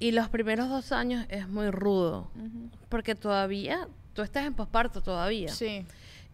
[0.00, 2.30] Y los primeros dos años es muy rudo.
[2.88, 5.48] Porque todavía, tú estás en posparto todavía.
[5.48, 5.84] Sí.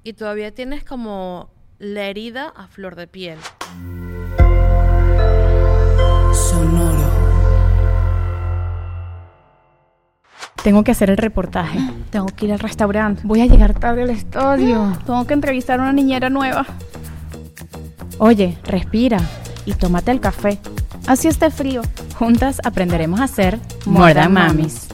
[0.03, 1.49] Y todavía tienes como
[1.79, 3.39] la herida a flor de piel.
[6.35, 7.11] Sonoro.
[10.63, 11.79] Tengo que hacer el reportaje.
[12.11, 13.23] Tengo que ir al restaurante.
[13.25, 14.93] Voy a llegar tarde al estudio.
[15.07, 16.67] Tengo que entrevistar a una niñera nueva.
[18.19, 19.19] Oye, respira
[19.67, 20.59] y tómate el café.
[21.07, 21.83] Así esté frío.
[22.19, 24.94] Juntas aprenderemos a hacer More Than Mamis.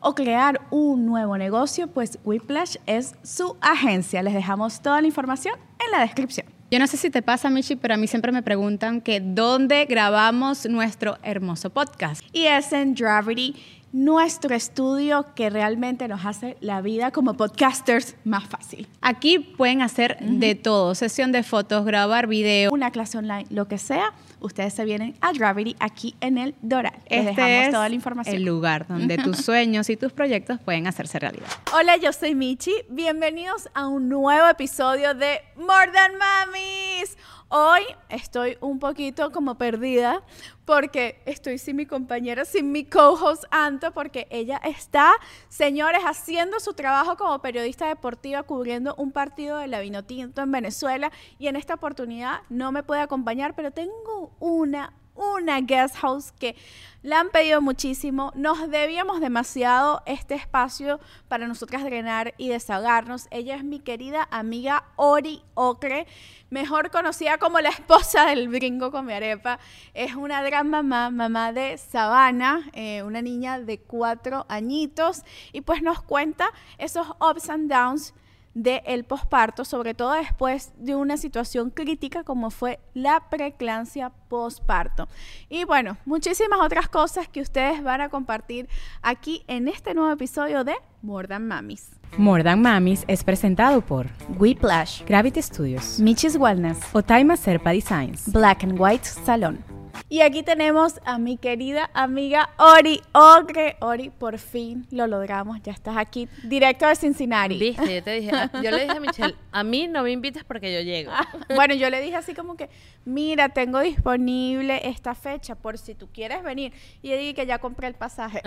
[0.00, 4.22] o crear un nuevo negocio, pues Whiplash es su agencia.
[4.22, 6.46] Les dejamos toda la información en la descripción.
[6.70, 9.86] Yo no sé si te pasa, Michi, pero a mí siempre me preguntan que dónde
[9.86, 12.22] grabamos nuestro hermoso podcast.
[12.32, 13.56] Y es en Gravity,
[13.92, 18.86] nuestro estudio que realmente nos hace la vida como podcasters más fácil.
[19.00, 23.78] Aquí pueden hacer de todo, sesión de fotos, grabar video, una clase online, lo que
[23.78, 24.12] sea.
[24.40, 26.92] Ustedes se vienen a Gravity aquí en el Doral.
[27.10, 28.36] Les Este dejamos es toda la información.
[28.36, 31.48] el lugar donde tus sueños y tus proyectos pueden hacerse realidad.
[31.74, 32.72] Hola, yo soy Michi.
[32.88, 37.16] Bienvenidos a un nuevo episodio de More Than Mamis.
[37.50, 40.22] Hoy estoy un poquito como perdida
[40.66, 45.12] porque estoy sin mi compañera, sin mi co-host Anto, porque ella está,
[45.48, 51.10] señores, haciendo su trabajo como periodista deportiva, cubriendo un partido de la Vinotinto en Venezuela.
[51.38, 56.56] Y en esta oportunidad no me puede acompañar, pero tengo una una guest house que
[57.02, 58.32] la han pedido muchísimo.
[58.34, 63.28] Nos debíamos demasiado este espacio para nosotras drenar y desahogarnos.
[63.30, 66.06] Ella es mi querida amiga Ori Ocre,
[66.50, 69.58] mejor conocida como la esposa del brinco con mi arepa.
[69.94, 75.82] Es una gran mamá, mamá de Sabana, eh, una niña de cuatro añitos, y pues
[75.82, 78.14] nos cuenta esos ups and downs
[78.62, 85.08] del posparto, sobre todo después de una situación crítica como fue la preclancia posparto.
[85.48, 88.68] Y bueno, muchísimas otras cosas que ustedes van a compartir
[89.00, 91.90] aquí en este nuevo episodio de More Than Mamis.
[92.16, 94.06] More Than Mamis es presentado por
[94.38, 99.77] Whiplash, Gravity Studios, Michis Wellness, Otaima Serpa Designs, Black and White Salón.
[100.08, 103.76] Y aquí tenemos a mi querida amiga Ori Ogre.
[103.80, 105.60] Ori, por fin lo logramos.
[105.62, 107.58] Ya estás aquí, directo de Cincinnati.
[107.58, 108.32] Viste, yo te dije,
[108.62, 111.12] yo le dije a Michelle, a mí no me invites porque yo llego.
[111.54, 112.70] Bueno, yo le dije así como que,
[113.04, 116.72] mira, tengo disponible esta fecha por si tú quieres venir.
[117.02, 118.42] Y yo dije que ya compré el pasaje.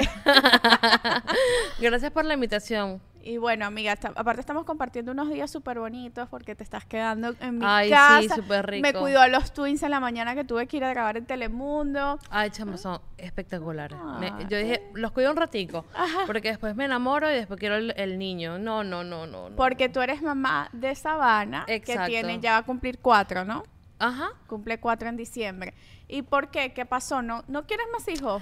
[1.80, 3.02] Gracias por la invitación.
[3.24, 7.60] Y bueno, amiga, aparte estamos compartiendo unos días súper bonitos porque te estás quedando en
[7.60, 8.36] mi Ay, sí, casa.
[8.36, 8.82] súper rico.
[8.82, 11.26] Me cuidó a los twins en la mañana que tuve que ir a grabar en
[11.26, 12.20] Telemundo.
[12.30, 13.98] Ay, chamos, son espectaculares.
[14.20, 14.46] Me- Ay.
[14.50, 15.86] yo dije, los cuido un ratico,
[16.28, 18.58] porque después me enamoro y después quiero el, el niño.
[18.60, 19.50] No, no, no, no.
[19.50, 19.56] no.
[19.56, 22.08] Porque tú eres mamá de Sabana, que Exacto.
[22.08, 23.64] tiene, ya va a cumplir cuatro, ¿no?
[24.00, 24.30] Ajá.
[24.48, 25.74] Cumple cuatro en diciembre.
[26.08, 26.74] ¿Y por qué?
[26.74, 27.22] ¿Qué pasó?
[27.22, 28.42] ¿No, ¿no quieres más hijos?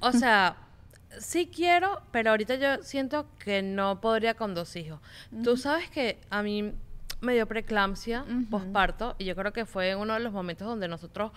[0.00, 0.56] O sea,
[1.20, 5.00] sí quiero, pero ahorita yo siento que no podría con dos hijos.
[5.42, 6.72] Tú sabes que a mí
[7.20, 11.32] me dio preeclampsia posparto y yo creo que fue uno de los momentos donde nosotros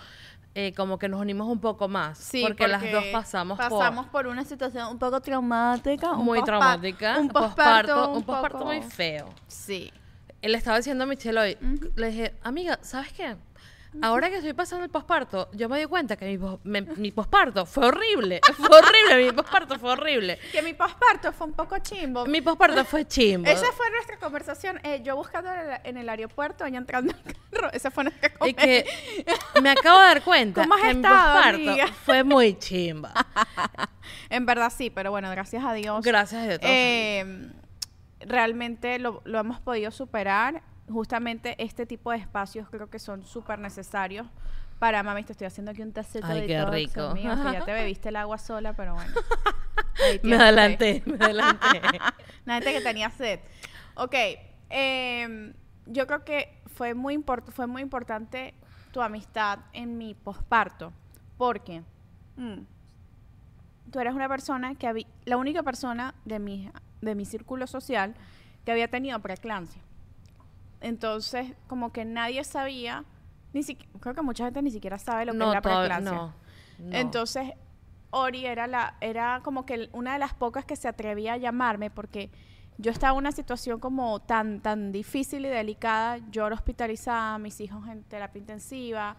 [0.60, 2.32] eh, como que nos unimos un poco más.
[2.42, 6.14] porque, las dos pasamos, pasamos por, una situación un poco traumática.
[6.14, 7.20] un muy traumática.
[7.20, 9.30] Un posparto, un posparto muy feo.
[9.48, 9.94] Sí.
[10.42, 11.58] Él estaba diciendo a Michelle hoy,
[11.96, 13.36] le dije, amiga, ¿sabes qué?
[14.02, 17.12] Ahora que estoy pasando el posparto, yo me di cuenta que mi, pos- me- mi
[17.12, 18.42] posparto fue horrible.
[18.58, 20.38] Fue horrible, mi posparto fue horrible.
[20.52, 22.26] Que mi posparto fue un poco chimbo.
[22.26, 23.50] Mi posparto fue chimbo.
[23.50, 24.80] Esa fue nuestra conversación.
[24.84, 27.72] eh, yo buscando en el, en el aeropuerto, ella entrando al carro.
[27.74, 28.84] Esa fue nuestra Y conversación.
[29.56, 31.88] que me acabo de dar cuenta ¿Cómo has que mi estado, posparto amiga?
[32.06, 33.14] fue muy chimba.
[34.30, 36.04] En verdad sí, pero bueno, gracias a Dios.
[36.06, 36.60] Gracias a Dios.
[36.64, 37.52] Eh,
[38.22, 40.62] realmente lo, lo hemos podido superar.
[40.90, 44.26] Justamente este tipo de espacios creo que son súper necesarios
[44.80, 47.14] Para mami, te estoy haciendo aquí un tacito Ay, de qué rico.
[47.14, 49.12] mío, que ya te bebiste el agua sola, pero bueno.
[50.00, 51.82] Me tienes adelanté, me adelanté.
[52.46, 53.40] La gente que tenía sed.
[53.96, 54.14] Ok,
[54.70, 55.54] em,
[55.88, 58.54] yo creo que fue muy, import- fue muy importante
[58.92, 60.94] tu amistad en mi posparto,
[61.38, 61.82] porque
[62.38, 62.60] mm,
[63.92, 66.70] tú eres una persona que había, la única persona de mi,
[67.02, 68.14] de mi círculo social
[68.66, 69.82] que había tenido preeclampsia.
[70.82, 73.04] Entonces, como que nadie sabía,
[73.54, 76.12] ni siquiera, creo que mucha gente ni siquiera sabe lo que es la preeclampsia.
[76.12, 76.34] no,
[76.80, 76.96] no.
[76.96, 77.54] Entonces,
[78.12, 81.90] Ori era, la, era como que una de las pocas que se atrevía a llamarme
[81.90, 82.30] porque
[82.78, 87.60] yo estaba en una situación como tan, tan difícil y delicada, yo era hospitalizada, mis
[87.60, 89.18] hijos en terapia intensiva,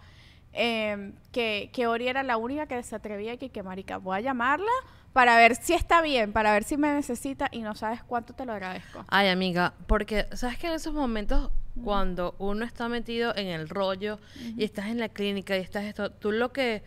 [0.52, 4.18] em, que, que Ori era la única que se atrevía y que, que marica, voy
[4.18, 4.70] a llamarla
[5.12, 8.44] para ver si está bien, para ver si me necesita y no sabes cuánto te
[8.44, 9.04] lo agradezco.
[9.08, 11.50] Ay, amiga, porque sabes que en esos momentos
[11.82, 14.18] cuando uno está metido en el rollo
[14.56, 16.82] y estás en la clínica y estás esto, tú lo que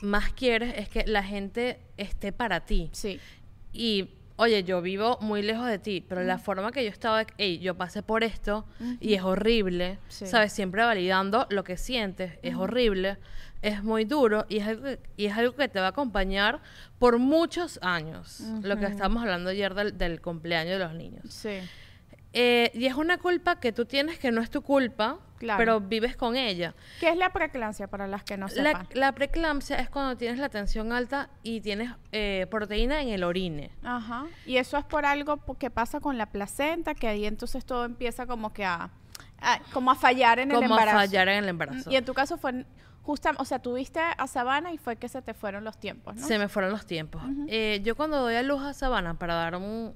[0.00, 2.90] más quieres es que la gente esté para ti.
[2.92, 3.20] Sí.
[3.72, 7.58] Y, oye, yo vivo muy lejos de ti, pero la forma que yo estaba, hey,
[7.58, 8.66] yo pasé por esto
[9.00, 10.26] y es horrible, Sí.
[10.26, 10.52] ¿sabes?
[10.52, 13.18] Siempre validando lo que sientes, es horrible,
[13.64, 16.60] es muy duro y es, algo que, y es algo que te va a acompañar
[16.98, 18.40] por muchos años.
[18.62, 21.22] Lo que estábamos hablando ayer del, del cumpleaños de los niños.
[21.28, 21.60] Sí.
[22.34, 25.58] Eh, y es una culpa que tú tienes que no es tu culpa, Claro.
[25.58, 26.74] pero vives con ella.
[27.00, 28.88] ¿Qué es la preeclampsia para las que no sepan?
[28.94, 33.70] la preeclampsia es cuando tienes la tensión alta y tienes eh, proteína en el orine.
[33.82, 34.26] Ajá.
[34.46, 38.26] Y eso es por algo que pasa con la placenta, que ahí entonces todo empieza
[38.26, 38.90] como que a,
[39.44, 40.96] a- como a fallar en el Como embarazo.
[40.98, 41.90] fallar en el embarazo.
[41.90, 42.64] Y en tu caso fue
[43.02, 46.26] justa, o sea, tuviste a Sabana y fue que se te fueron los tiempos, ¿no?
[46.26, 47.22] Se me fueron los tiempos.
[47.48, 49.94] Eh, yo cuando doy a luz a Sabana, para dar un,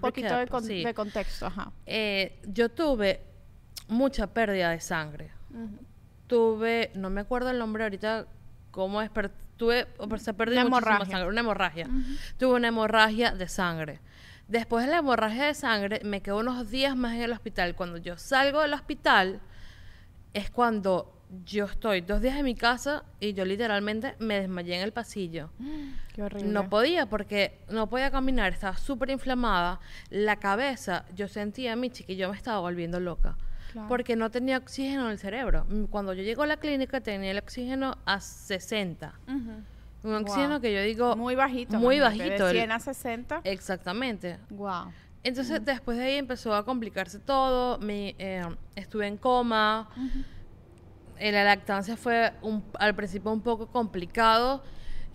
[0.00, 1.70] poquito de, recap, con- sí, de contexto, ajá.
[1.86, 3.22] eh, yo tuve
[3.88, 5.30] mucha pérdida de sangre.
[6.26, 8.26] Tuve, no me acuerdo el nombre ahorita,
[8.70, 11.88] cómo es, pero tuve, o sea, se perdió muchísima sangre, una hemorragia.
[12.38, 14.00] Tuve una hemorragia de sangre.
[14.48, 17.74] Después de la hemorragia de sangre, me quedo unos días más en el hospital.
[17.74, 19.40] Cuando yo salgo del hospital,
[20.34, 24.82] es cuando yo estoy dos días en mi casa y yo literalmente me desmayé en
[24.82, 25.50] el pasillo.
[26.14, 26.48] Qué horrible.
[26.50, 29.80] No podía porque no podía caminar, estaba súper inflamada.
[30.10, 33.38] La cabeza, yo sentía, Michi, que yo me estaba volviendo loca.
[33.72, 33.88] Claro.
[33.88, 35.64] Porque no tenía oxígeno en el cerebro.
[35.70, 39.14] Mm, Cuando yo llego a la clínica tenía el oxígeno a 60.
[39.26, 39.62] Ujú.
[40.02, 40.60] Un oxígeno Guau.
[40.60, 41.16] que yo digo...
[41.16, 41.78] Muy bajito.
[41.78, 42.46] Muy bajito.
[42.46, 43.40] De el- 100 a 60.
[43.44, 44.38] Exactamente.
[44.50, 44.92] Wow.
[45.24, 47.78] Entonces después de ahí empezó a complicarse todo.
[47.78, 48.42] Me, eh,
[48.74, 49.88] estuve en coma.
[51.18, 54.62] Eh, La lactancia fue un- al principio un poco complicado.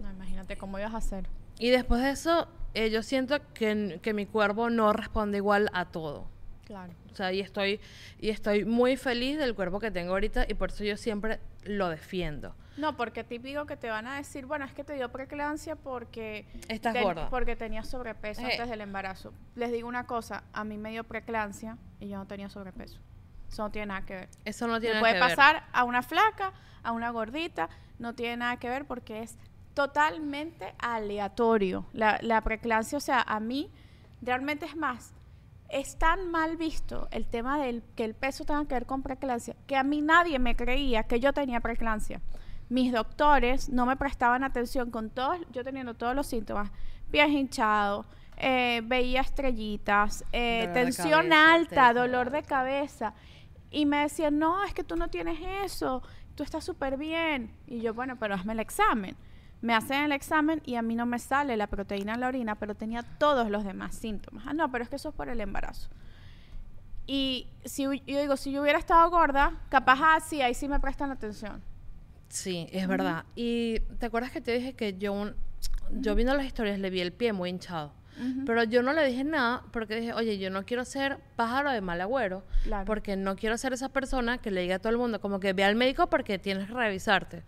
[0.01, 1.27] No, imagínate cómo ibas a hacer.
[1.59, 5.85] Y después de eso, eh, yo siento que, que mi cuerpo no responde igual a
[5.85, 6.29] todo.
[6.63, 6.93] Claro.
[7.11, 7.79] O sea, y estoy,
[8.19, 11.89] y estoy muy feliz del cuerpo que tengo ahorita y por eso yo siempre lo
[11.89, 12.55] defiendo.
[12.77, 16.45] No, porque típico que te van a decir, bueno, es que te dio preeclampsia porque
[16.69, 17.29] Estás ten- gorda.
[17.29, 18.51] porque tenías sobrepeso Eh.
[18.51, 19.33] antes del embarazo.
[19.55, 22.99] Les digo una cosa, a mí me dio preeclampsia y yo no tenía sobrepeso.
[23.49, 24.29] Eso no tiene nada que ver.
[24.45, 25.29] Eso no tiene puede que ver.
[25.35, 26.53] pasar a una flaca,
[26.83, 29.37] a una gordita, no tiene nada que ver porque es
[29.73, 31.85] totalmente aleatorio.
[31.93, 33.71] La, la preeclampsia, o sea, a mí
[34.21, 35.13] realmente es más,
[35.69, 39.55] es tan mal visto el tema del que el peso tenga que ver con preeclampsia
[39.67, 42.21] que a mí nadie me creía que yo tenía preeclampsia.
[42.69, 46.71] Mis doctores no me prestaban atención con todos, yo teniendo todos los síntomas,
[47.11, 48.05] pies hinchados,
[48.37, 52.49] eh, veía estrellitas, eh, tensión cabeza, alta, dolor de alta.
[52.49, 53.13] cabeza.
[53.71, 56.03] Y me decían, no, es que tú no tienes eso,
[56.35, 57.51] tú estás súper bien.
[57.67, 59.15] Y yo, bueno, pero hazme el examen.
[59.61, 62.55] Me hacen el examen y a mí no me sale la proteína en la orina,
[62.55, 64.43] pero tenía todos los demás síntomas.
[64.45, 65.89] Ah, no, pero es que eso es por el embarazo.
[67.07, 70.79] Y si yo digo, si yo hubiera estado gorda, capaz, ah, sí, ahí sí me
[70.79, 71.63] prestan atención.
[72.29, 73.23] Sí, es verdad.
[73.35, 75.35] Y te acuerdas que te dije que yo, un-
[76.01, 77.93] yo viendo las historias le vi el pie muy hinchado.
[78.47, 81.81] Pero yo no le dije nada porque dije, oye, yo no quiero ser pájaro de
[81.81, 82.43] mal agüero.
[82.63, 82.83] Claro.
[82.85, 85.53] Porque no quiero ser esa persona que le diga a todo el mundo, como que
[85.53, 87.43] ve al médico porque tienes que revisarte.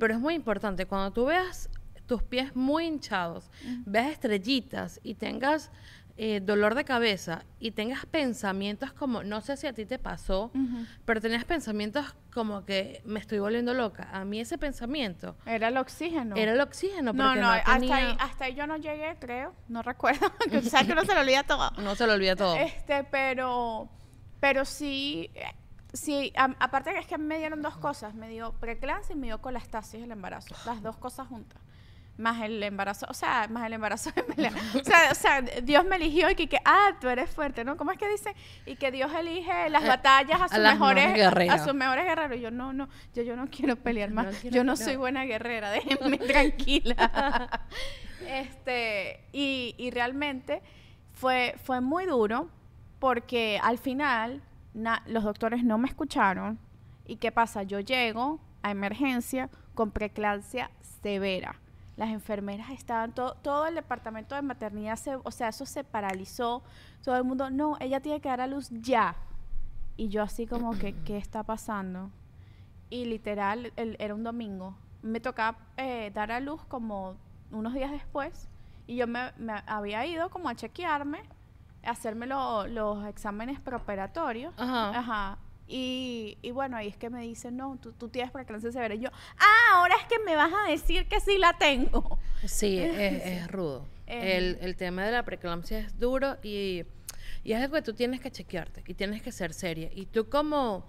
[0.00, 1.68] Pero es muy importante, cuando tú veas
[2.06, 3.50] tus pies muy hinchados,
[3.84, 5.70] veas estrellitas y tengas
[6.16, 10.52] eh, dolor de cabeza y tengas pensamientos como, no sé si a ti te pasó,
[11.04, 14.08] pero tenías pensamientos como que me estoy volviendo loca.
[14.12, 16.36] A mí ese pensamiento Era el oxígeno.
[16.36, 17.12] era el oxígeno.
[17.12, 19.54] no, no, no, hasta, tenía- ahí, hasta ahí yo no llegué, creo.
[19.68, 20.32] No recuerdo.
[20.50, 21.70] que que uno se lo olvida todo.
[21.78, 22.54] No se lo olvida todo.
[22.56, 23.88] Este, pero,
[24.40, 25.30] pero sí,
[25.92, 29.26] sí, a- aparte que es que me dieron dos cosas, me dio preeclampsia y me
[29.26, 31.60] dio colastasis el embarazo, las dos cosas juntas.
[32.16, 34.48] Más el embarazo, o sea, más el embarazo de.
[34.80, 37.76] O sea, o sea, Dios me eligió y que, que, ah, tú eres fuerte, ¿no?
[37.76, 38.34] ¿Cómo es que dice?
[38.66, 42.04] Y que Dios elige las Eh, batallas a a sus las mejores a sus mejores
[42.04, 42.40] guerreros.
[42.40, 44.36] Yo no, no, yo, yo no quiero pelear No más.
[44.36, 44.88] quiero yo no pelear.
[44.90, 47.50] soy buena guerrera, déjenme tranquila.
[48.26, 50.62] este, y, y realmente
[51.12, 52.48] fue, fue muy duro
[52.98, 54.40] porque al final
[54.72, 56.58] na- los doctores no me escucharon.
[57.06, 57.64] ¿Y qué pasa?
[57.64, 60.70] Yo llego a emergencia con preeclampsia
[61.02, 61.56] severa.
[61.96, 66.62] Las enfermeras estaban, todo, todo el departamento de maternidad, se, o sea, eso se paralizó.
[67.04, 69.14] Todo el mundo, no, ella tiene que dar a luz ya.
[69.96, 72.10] Y yo así como que, ¿qué está pasando?
[72.90, 74.74] Y literal, el- era un domingo.
[75.02, 77.14] Me tocaba eh, dar a luz como
[77.52, 78.48] unos días después.
[78.86, 81.22] Y yo me, me había ido como a chequearme,
[81.84, 84.52] a hacerme lo- los exámenes preoperatorios.
[84.56, 84.98] Ajá.
[84.98, 85.38] Ajá.
[85.66, 88.94] Y, y bueno, ahí es que me dicen, no, tú, tú tienes preeclampsia severa.
[88.94, 92.18] Y yo, ah, ahora es que me vas a decir que sí la tengo.
[92.46, 93.86] Sí, es, es rudo.
[94.06, 94.36] Eh.
[94.36, 96.84] El, el tema de la preeclampsia es duro y,
[97.42, 99.88] y es algo que tú tienes que chequearte y tienes que ser seria.
[99.94, 100.84] Y tú como,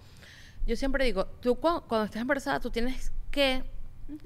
[0.67, 3.63] yo siempre digo, tú cu- cuando estás embarazada, tú tienes que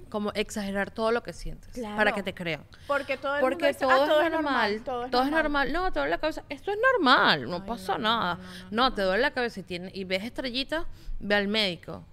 [0.10, 2.66] como exagerar todo lo que sientes para que te crean.
[2.88, 5.72] Porque todo el mundo Porque dice, todo, "Ah, es normal, todo, es normal.
[5.72, 6.44] No, te duele la cabeza.
[6.50, 8.36] Esto es normal, no Ay, pasa no, nada.
[8.36, 10.86] no, No, no, te duele la cabeza y, tiene, y ves estrellitas,
[11.20, 12.04] ve al médico.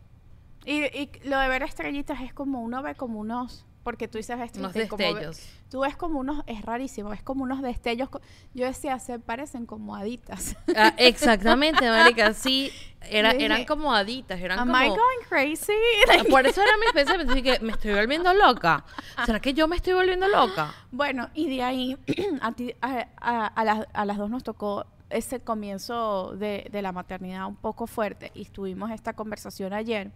[0.65, 4.35] Y, y lo de ver estrellitas es como uno ve como unos, porque tú dices
[4.35, 4.85] Unos estrellitas.
[4.85, 5.41] y como destellos.
[5.71, 8.09] tú ves como unos, es rarísimo, es como unos destellos.
[8.53, 10.57] Yo decía, se parecen como haditas.
[10.75, 12.73] Ah, exactamente, marica, sí.
[13.09, 14.83] Era, Yo eran dije, como haditas, eran Am como...
[14.83, 15.73] I going crazy?
[16.31, 18.85] Por eso era mi pensamiento, dije que me estoy volviendo loca.
[19.25, 20.75] ¿Será que yo me estoy volviendo loca?
[20.91, 21.97] Bueno, y de ahí
[22.41, 26.83] a, ti- a, a- a las, a las dos nos tocó ese comienzo de, de
[26.83, 30.11] la maternidad un poco fuerte y tuvimos esta conversación ayer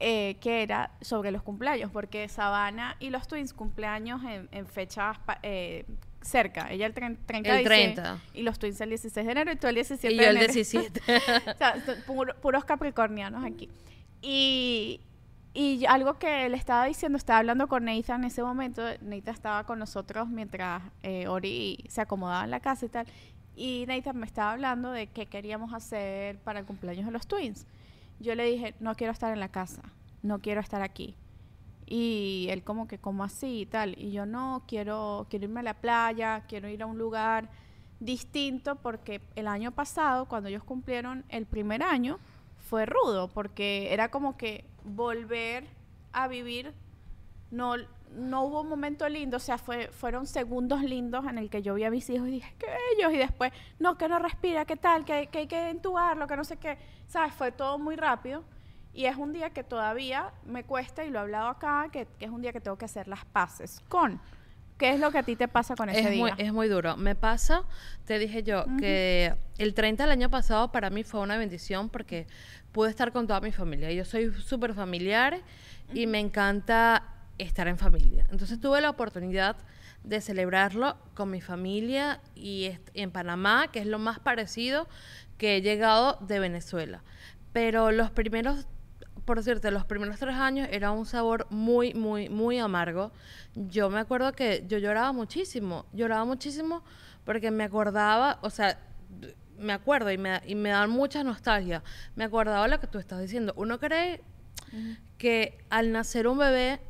[0.00, 5.18] eh, que era sobre los cumpleaños, porque Sabana y los twins cumpleaños en, en fechas
[5.42, 5.84] eh,
[6.20, 6.70] cerca.
[6.70, 8.18] Ella el tren- 30 de El diciembre 30.
[8.34, 10.36] y los twins el 16 de enero y tú el 17 Y de yo el
[10.36, 10.52] enero.
[10.52, 11.00] 17.
[11.54, 11.74] O sea,
[12.06, 13.70] puro- puros capricornianos aquí.
[14.20, 15.00] Y,
[15.54, 18.82] y algo que le estaba diciendo, estaba hablando con Nathan en ese momento.
[19.02, 23.06] Nathan estaba con nosotros mientras eh, Ori se acomodaba en la casa y tal.
[23.54, 27.66] Y Nathan me estaba hablando de qué queríamos hacer para el cumpleaños de los twins.
[28.20, 29.82] Yo le dije, no quiero estar en la casa,
[30.22, 31.14] no quiero estar aquí.
[31.86, 33.94] Y él como que, como así y tal.
[33.98, 37.48] Y yo no, quiero, quiero irme a la playa, quiero ir a un lugar
[38.00, 42.18] distinto porque el año pasado, cuando ellos cumplieron el primer año,
[42.58, 45.66] fue rudo porque era como que volver
[46.12, 46.72] a vivir,
[47.50, 47.74] no,
[48.12, 51.74] no hubo un momento lindo, o sea, fue, fueron segundos lindos en el que yo
[51.74, 54.76] vi a mis hijos y dije, qué ellos, y después, no, que no respira, qué
[54.76, 57.34] tal, que, que hay que entubarlo, que no sé qué, ¿sabes?
[57.34, 58.44] Fue todo muy rápido.
[58.94, 62.24] Y es un día que todavía me cuesta, y lo he hablado acá, que, que
[62.24, 64.20] es un día que tengo que hacer las paces con.
[64.78, 66.34] ¿Qué es lo que a ti te pasa con ese Es muy, día?
[66.46, 66.96] es muy duro.
[66.96, 67.62] Me pasa,
[68.04, 72.26] te dije yo, que el 30 del año pasado para mí fue una bendición porque
[72.72, 73.90] pude estar con toda mi familia.
[73.92, 75.40] Yo soy súper familiar
[75.94, 77.02] y me encanta
[77.38, 78.26] estar en familia.
[78.30, 79.56] Entonces tuve la oportunidad
[80.04, 84.88] de celebrarlo con mi familia y en Panamá, que es lo más parecido
[85.38, 87.02] que he llegado de Venezuela.
[87.52, 88.66] Pero los primeros
[89.26, 93.10] por decirte, los primeros tres años era un sabor muy, muy, muy amargo.
[93.56, 96.84] Yo me acuerdo que yo lloraba muchísimo, lloraba muchísimo
[97.24, 98.78] porque me acordaba, o sea,
[99.58, 101.82] me acuerdo y me, y me da mucha nostalgia.
[102.14, 103.52] Me acordaba lo que tú estás diciendo.
[103.56, 104.22] Uno cree
[105.18, 106.80] que al nacer un bebé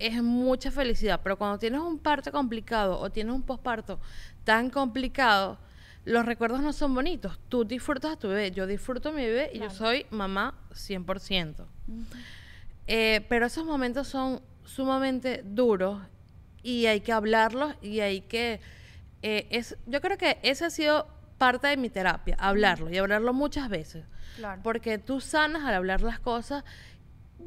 [0.00, 4.00] es mucha felicidad, pero cuando tienes un parto complicado o tienes un posparto
[4.44, 5.58] tan complicado,
[6.04, 7.38] los recuerdos no son bonitos.
[7.48, 11.66] Tú disfrutas a tu bebé, yo disfruto a mi bebé y yo soy mamá 100%.
[12.86, 16.00] Eh, pero esos momentos son sumamente duros
[16.62, 18.60] y hay que hablarlos y hay que...
[19.22, 23.32] eh, es, yo creo que esa ha sido parte de mi terapia, hablarlo y hablarlo
[23.32, 24.04] muchas veces.
[24.36, 24.60] Claro.
[24.62, 26.64] Porque tú sanas al hablar las cosas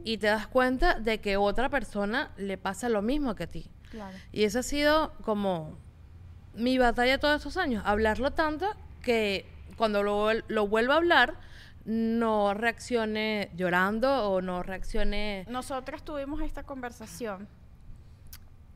[0.04, 3.70] y te das cuenta de que otra persona le pasa lo mismo que a ti.
[3.90, 4.18] Claro.
[4.32, 5.78] Y esa ha sido como
[6.54, 8.68] mi batalla todos estos años, hablarlo tanto
[9.02, 9.46] que
[9.78, 11.36] cuando lo, lo vuelvo a hablar
[11.86, 15.46] no reaccione llorando o no reaccione...
[15.50, 17.48] Nosotras tuvimos esta conversación.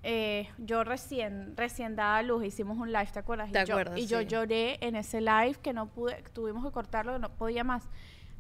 [0.04, 3.52] Eh, yo recién, recién dada luz, hicimos un live, ¿te acuerdas?
[3.52, 7.18] ¿Te y yo, y yo lloré en ese live que no pude, tuvimos que cortarlo,
[7.20, 7.90] no podía más.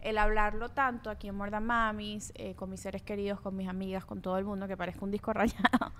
[0.07, 4.05] El hablarlo tanto aquí en Morda Mamis, eh, con mis seres queridos, con mis amigas,
[4.05, 5.91] con todo el mundo, que parezca un disco rayado.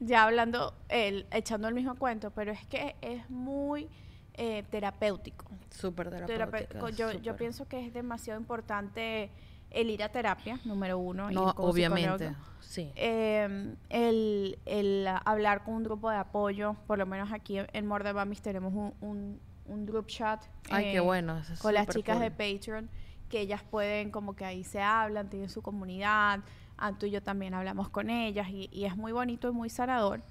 [0.00, 3.88] ya hablando, el, echando el mismo cuento, pero es que es muy
[4.34, 5.46] eh, terapéutico.
[5.70, 6.78] Súper Terape- terapéutica.
[6.80, 9.30] co- yo, yo pienso que es demasiado importante
[9.70, 11.30] el ir a terapia, número uno.
[11.30, 12.34] No, obviamente.
[12.60, 12.90] Sí.
[12.96, 18.02] Eh, el, el hablar con un grupo de apoyo, por lo menos aquí en More
[18.02, 20.42] Than Mamis tenemos un, un, un group chat.
[20.70, 22.30] Ay, qué eh, bueno, eso es Con las chicas de.
[22.30, 22.88] Patreon,
[23.28, 26.40] que ellas pueden, como que ahí se hablan, tienen su comunidad.
[26.76, 30.22] Anto y yo también hablamos con ellas y, y es muy bonito y muy sanador.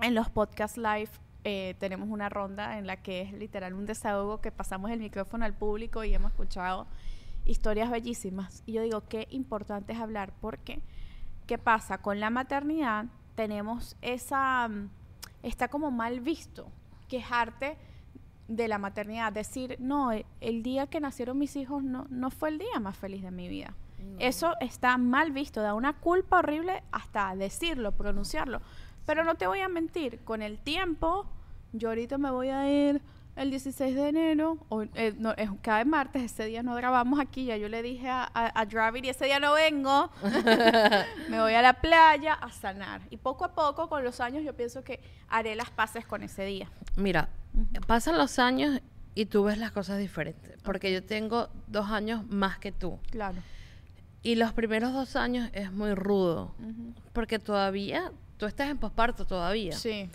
[0.00, 1.10] En los podcast live
[1.48, 5.44] eh, tenemos una ronda en la que es literal un desahogo que pasamos el micrófono
[5.44, 6.88] al público y hemos escuchado
[7.44, 8.64] historias bellísimas.
[8.66, 10.80] Y yo digo, qué importante es hablar porque,
[11.46, 11.98] ¿qué pasa?
[11.98, 13.06] Con la maternidad
[13.36, 14.90] tenemos esa, mm,
[15.44, 16.66] está como mal visto
[17.06, 17.78] quejarte
[18.48, 22.50] de la maternidad, decir, no, e- el día que nacieron mis hijos no, no fue
[22.50, 23.74] el día más feliz de mi vida.
[24.18, 28.60] Eso está mal visto, da una culpa horrible hasta decirlo, pronunciarlo.
[29.04, 31.26] Pero no te voy a mentir, con el tiempo,
[31.72, 33.02] yo ahorita me voy a ir
[33.36, 37.44] el 16 de enero, o, eh, no, es cada martes, ese día no grabamos aquí,
[37.44, 40.10] ya yo le dije a, a, a Dravid, y ese día no vengo,
[41.28, 43.02] me voy a la playa a sanar.
[43.10, 46.44] Y poco a poco, con los años, yo pienso que haré las paces con ese
[46.44, 46.70] día.
[46.96, 47.28] Mira,
[47.86, 48.80] pasan los años
[49.14, 50.56] y tú ves las cosas diferentes.
[50.62, 52.98] Porque yo tengo dos años más que tú.
[53.10, 53.38] Claro.
[54.22, 56.54] Y los primeros dos años es muy rudo.
[57.12, 59.72] Porque todavía, tú estás en posparto todavía.
[59.72, 60.10] Sí.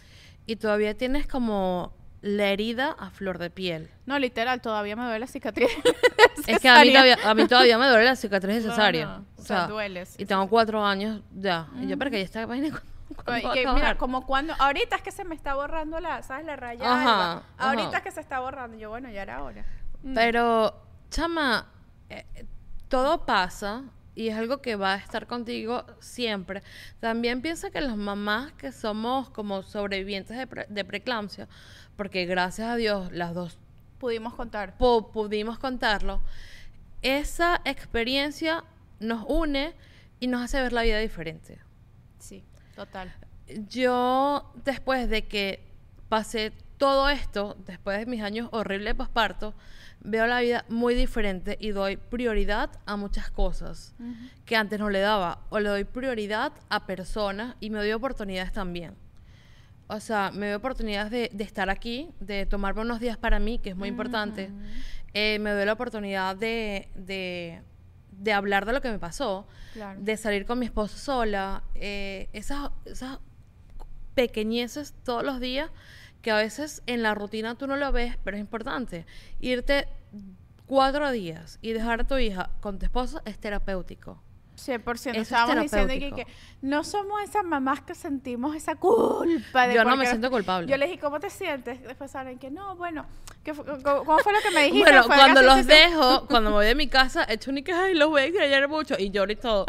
[0.46, 3.90] Y todavía tienes como la herida a flor de piel.
[4.06, 5.70] No, literal, todavía me duele la cicatriz.
[6.48, 9.06] Es que a mí, todavía, a mí todavía me duele la cicatriz de No, cesárea.
[9.06, 11.68] no, O o sea, sea, duele, sí, Y tengo cuatro años ya.
[11.80, 15.54] Y yo, pero que ya está mira, como cuando, ahorita es que se me está
[15.54, 16.46] borrando la, ¿sabes?
[16.46, 17.32] La raya Ajá, alba.
[17.58, 17.70] ajá.
[17.70, 18.78] Ahorita es que se está borrando.
[18.78, 19.66] Yo, bueno, ya era hora.
[20.04, 20.13] Mm.
[20.16, 21.68] Pero, chama,
[22.10, 22.25] eh,
[22.88, 23.84] todo pasa
[24.16, 26.63] y es algo que va a estar contigo siempre.
[27.00, 31.48] También piensa que las mamás que somos como sobrevivientes de, pre- de preeclampsia,
[31.96, 33.58] porque gracias a Dios las dos
[34.00, 34.78] Pudimos contar.
[34.78, 36.22] pu- pudimos contarlo,
[37.02, 38.64] esa experiencia
[39.00, 39.74] nos une
[40.20, 41.60] y nos hace ver la vida diferente.
[42.20, 42.44] Sí,
[42.76, 43.14] total.
[43.70, 45.64] Yo, después de que
[46.10, 49.54] pasé todo esto, después de mis años horribles de posparto,
[50.00, 53.94] veo la vida muy diferente y doy prioridad a muchas cosas
[54.46, 55.42] que antes no le daba.
[55.50, 58.96] O le doy prioridad a personas y me doy oportunidades también.
[59.94, 63.60] O sea, me doy oportunidades de, de estar aquí, de tomarme unos días para mí,
[63.60, 64.50] que es muy importante.
[65.14, 67.62] Eh, me doy la oportunidad de, de,
[68.12, 70.00] de hablar de lo que me pasó, Claro.
[70.01, 71.64] de salir con mi esposo sola.
[71.75, 73.20] eh, esas, esas
[74.16, 75.70] pequeñeces todos los días
[76.22, 79.06] que a veces en la rutina tú no lo ves, pero es importante.
[79.40, 79.88] Irte
[80.68, 84.22] cuatro días y dejar a tu hija con tu esposo es terapéutico.
[84.55, 84.96] 100%.
[84.96, 86.27] Eso es Estábamos diciendo que, que
[86.61, 89.68] no somos esas mamás que sentimos esa culpa.
[89.68, 90.68] De Yo no me siento culpable.
[90.68, 91.81] Yo les dije, ¿cómo te sientes?
[91.81, 93.05] Después saben que no, bueno,
[93.44, 94.90] ¿qué fu- cómo, fue lo que me dijiste?
[94.92, 97.96] Bueno, Fue cuando los dejo, cuando me voy de mi casa, echo y que, ay,
[97.96, 98.96] los voy a extrañar mucho.
[99.00, 99.66] Y lloro y todo.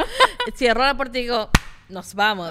[0.57, 1.49] Cierro la puerta y digo,
[1.89, 2.51] nos vamos.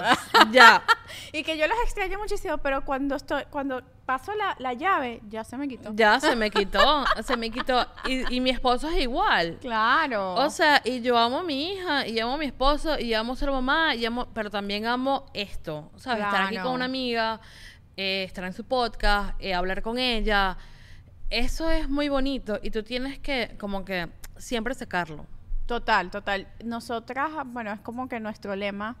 [0.50, 0.82] ya.
[1.32, 5.44] Y que yo los extraño muchísimo, pero cuando estoy, cuando paso la, la llave, ya
[5.44, 5.92] se me quitó.
[5.94, 7.04] Ya se me quitó.
[7.22, 7.86] Se me quitó.
[8.06, 9.58] Y, y mi esposo es igual.
[9.60, 10.34] Claro.
[10.34, 13.36] O sea, y yo amo a mi hija, y amo a mi esposo, y amo
[13.36, 16.24] ser mamá, y amo, pero también amo esto, ¿sabes?
[16.24, 17.40] Estar aquí con una amiga,
[17.96, 20.56] eh, estar en su podcast, eh, hablar con ella.
[21.30, 25.26] Eso es muy bonito y tú tienes que, como que, siempre sacarlo.
[25.66, 26.48] Total, total.
[26.64, 28.96] Nosotras, bueno, es como que nuestro lema,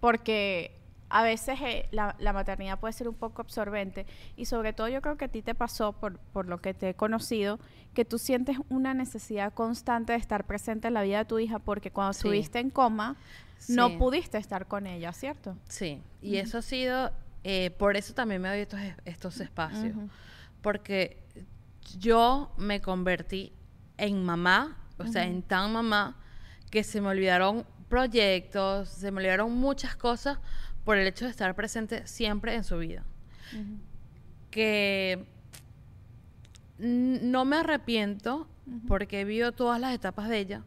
[0.00, 0.76] porque
[1.08, 5.02] a veces eh, la, la maternidad puede ser un poco absorbente y sobre todo yo
[5.02, 7.58] creo que a ti te pasó, por, por lo que te he conocido,
[7.94, 11.58] que tú sientes una necesidad constante de estar presente en la vida de tu hija
[11.58, 12.18] porque cuando Sí.
[12.20, 13.16] estuviste en coma
[13.68, 15.56] no pudiste estar con ella, ¿cierto?
[15.68, 17.10] Sí, y eso ha sido,
[17.44, 19.96] eh, por eso también me doy estos, es- estos espacios,
[20.62, 21.22] porque
[21.98, 23.52] yo me convertí
[23.98, 26.16] en mamá, o sea, en tan mamá,
[26.70, 30.38] que se me olvidaron proyectos, se me olvidaron muchas cosas
[30.84, 33.04] por el hecho de estar presente siempre en su vida.
[34.50, 35.26] Que
[36.78, 38.48] no me arrepiento
[38.86, 40.62] porque he vivido todas las etapas de ella,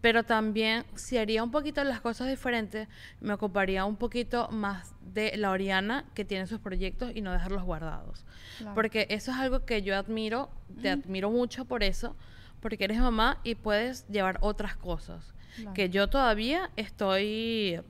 [0.00, 2.88] pero también si haría un poquito las cosas diferentes,
[3.20, 7.62] me ocuparía un poquito más de la Oriana que tiene sus proyectos y no dejarlos
[7.62, 8.24] guardados.
[8.58, 8.74] Claro.
[8.74, 10.50] Porque eso es algo que yo admiro,
[10.82, 12.16] te admiro mucho por eso,
[12.60, 15.34] porque eres mamá y puedes llevar otras cosas.
[15.56, 15.74] Claro.
[15.74, 17.80] Que yo todavía estoy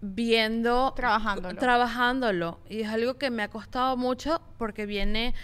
[0.00, 1.58] viendo Trabajándolo.
[1.58, 5.34] trabajándolo y es algo que me ha costado mucho porque viene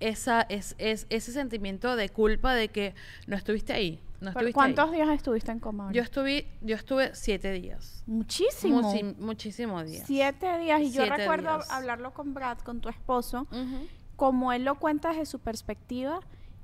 [0.00, 2.94] esa es, es ese sentimiento de culpa de que
[3.26, 4.96] no estuviste ahí no estuviste ¿Cuántos ahí.
[4.96, 5.92] días estuviste en coma?
[5.92, 8.80] yo estuve yo estuve siete días Muchísimo.
[9.18, 10.80] Muchísimos días Siete días.
[10.80, 11.70] Y yo Siete recuerdo días.
[11.70, 13.86] hablarlo con Brad, con tu esposo, Ujú.
[14.16, 16.20] como él lo cuenta desde su perspectiva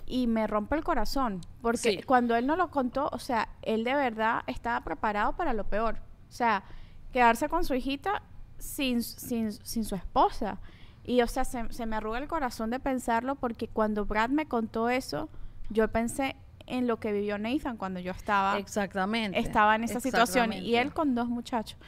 [0.08, 2.02] y me rompe el corazón, porque Sí.
[2.02, 5.98] cuando él nos lo contó, o sea, él de verdad estaba preparado para lo peor.
[6.28, 6.62] O sea,
[7.12, 8.22] quedarse con su hijita
[8.58, 10.58] sin, sin, sin su esposa.
[11.04, 14.46] Y, o sea, se, se me arruga el corazón de pensarlo porque cuando Brad me
[14.46, 15.28] contó eso,
[15.70, 19.38] yo pensé en lo que vivió Nathan cuando yo estaba Exactamente.
[19.38, 21.78] estaba en esa situación y él con dos muchachos.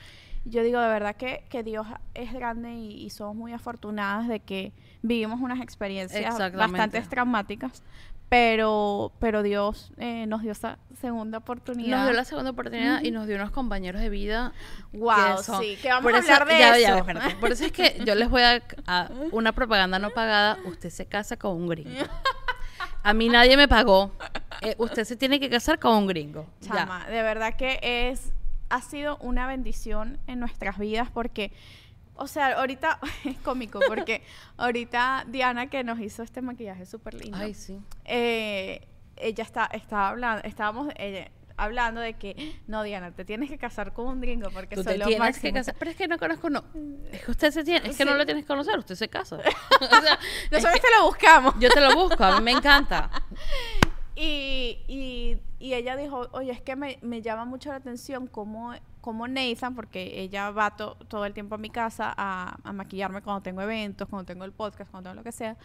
[0.46, 4.40] Yo digo de verdad que, que Dios es grande y, y somos muy afortunadas de
[4.40, 7.82] que vivimos unas experiencias bastante traumáticas,
[8.30, 11.98] pero, pero Dios eh, nos dio esa segunda oportunidad.
[11.98, 14.52] Nos dio la segunda oportunidad y nos dio unos compañeros de vida.
[14.92, 17.06] Wow, que son- sí, que vamos por a eso- hablar de ya, eso.
[17.06, 17.36] ya.
[17.40, 20.56] Por eso es que yo les voy a, a una propaganda no pagada.
[20.64, 21.90] Usted se casa con un gringo.
[23.02, 24.12] A mí nadie me pagó.
[24.62, 26.46] Eh, usted se tiene que casar con un gringo.
[26.60, 26.70] Ya.
[26.74, 28.32] Chama, de verdad que es
[28.68, 31.52] ha sido una bendición en nuestras vidas porque
[32.14, 34.22] o sea, ahorita es cómico porque
[34.56, 37.38] ahorita Diana que nos hizo este maquillaje súper lindo.
[37.38, 37.78] Ay, sí.
[38.04, 43.58] eh, ella está, estaba hablando, estábamos eh, hablando de que no, Diana, te tienes que
[43.58, 45.52] casar con un gringo porque Tú te los tienes que máximos".
[45.60, 45.74] casar.
[45.78, 46.64] Pero es que no conozco, no.
[47.12, 47.90] Es que usted se tiene.
[47.90, 48.78] Es que no lo tienes que conocer.
[48.78, 49.36] Usted se casa.
[49.82, 50.18] O sea,
[50.50, 51.54] Nosotros que te lo buscamos.
[51.60, 52.24] yo te lo busco.
[52.24, 53.10] A mí me encanta.
[54.22, 58.74] Y, y, y ella dijo, oye, es que me, me llama mucho la atención cómo,
[59.00, 63.22] cómo Nathan, porque ella va to- todo el tiempo a mi casa a, a maquillarme
[63.22, 65.56] cuando tengo eventos, cuando tengo el podcast, cuando tengo lo que sea.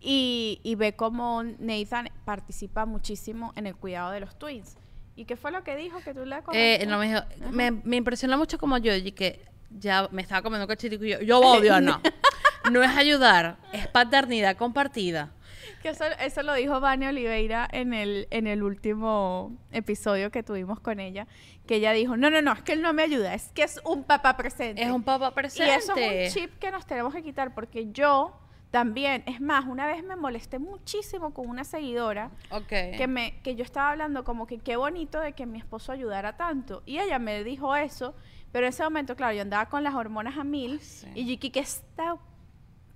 [0.00, 4.76] Y, y ve cómo Nathan participa muchísimo en el cuidado de los twins.
[5.16, 7.96] ¿Y qué fue lo que dijo que tú le Eh, no, me, dijo, me, me
[7.96, 11.80] impresionó mucho como yo, y que ya me estaba comiendo cachetico y yo, yo odio,
[11.80, 12.00] no.
[12.70, 15.32] No es ayudar, es paternidad compartida.
[15.82, 20.80] Que eso, eso lo dijo Vania Oliveira en el, en el último episodio que tuvimos
[20.80, 21.26] con ella,
[21.66, 23.80] que ella dijo, no, no, no, es que él no me ayuda, es que es
[23.84, 24.82] un papá presente.
[24.82, 25.74] Es un papá Y presente.
[25.74, 28.38] eso es un chip que nos tenemos que quitar porque yo
[28.70, 32.30] también, es más, una vez me molesté muchísimo con una seguidora
[32.68, 36.36] que me que yo estaba hablando como que qué bonito de que mi esposo ayudara
[36.36, 38.14] tanto y ella me dijo eso,
[38.52, 41.08] pero en ese momento, claro, yo andaba con las hormonas a mil sí.
[41.14, 42.16] y yo ¿qué está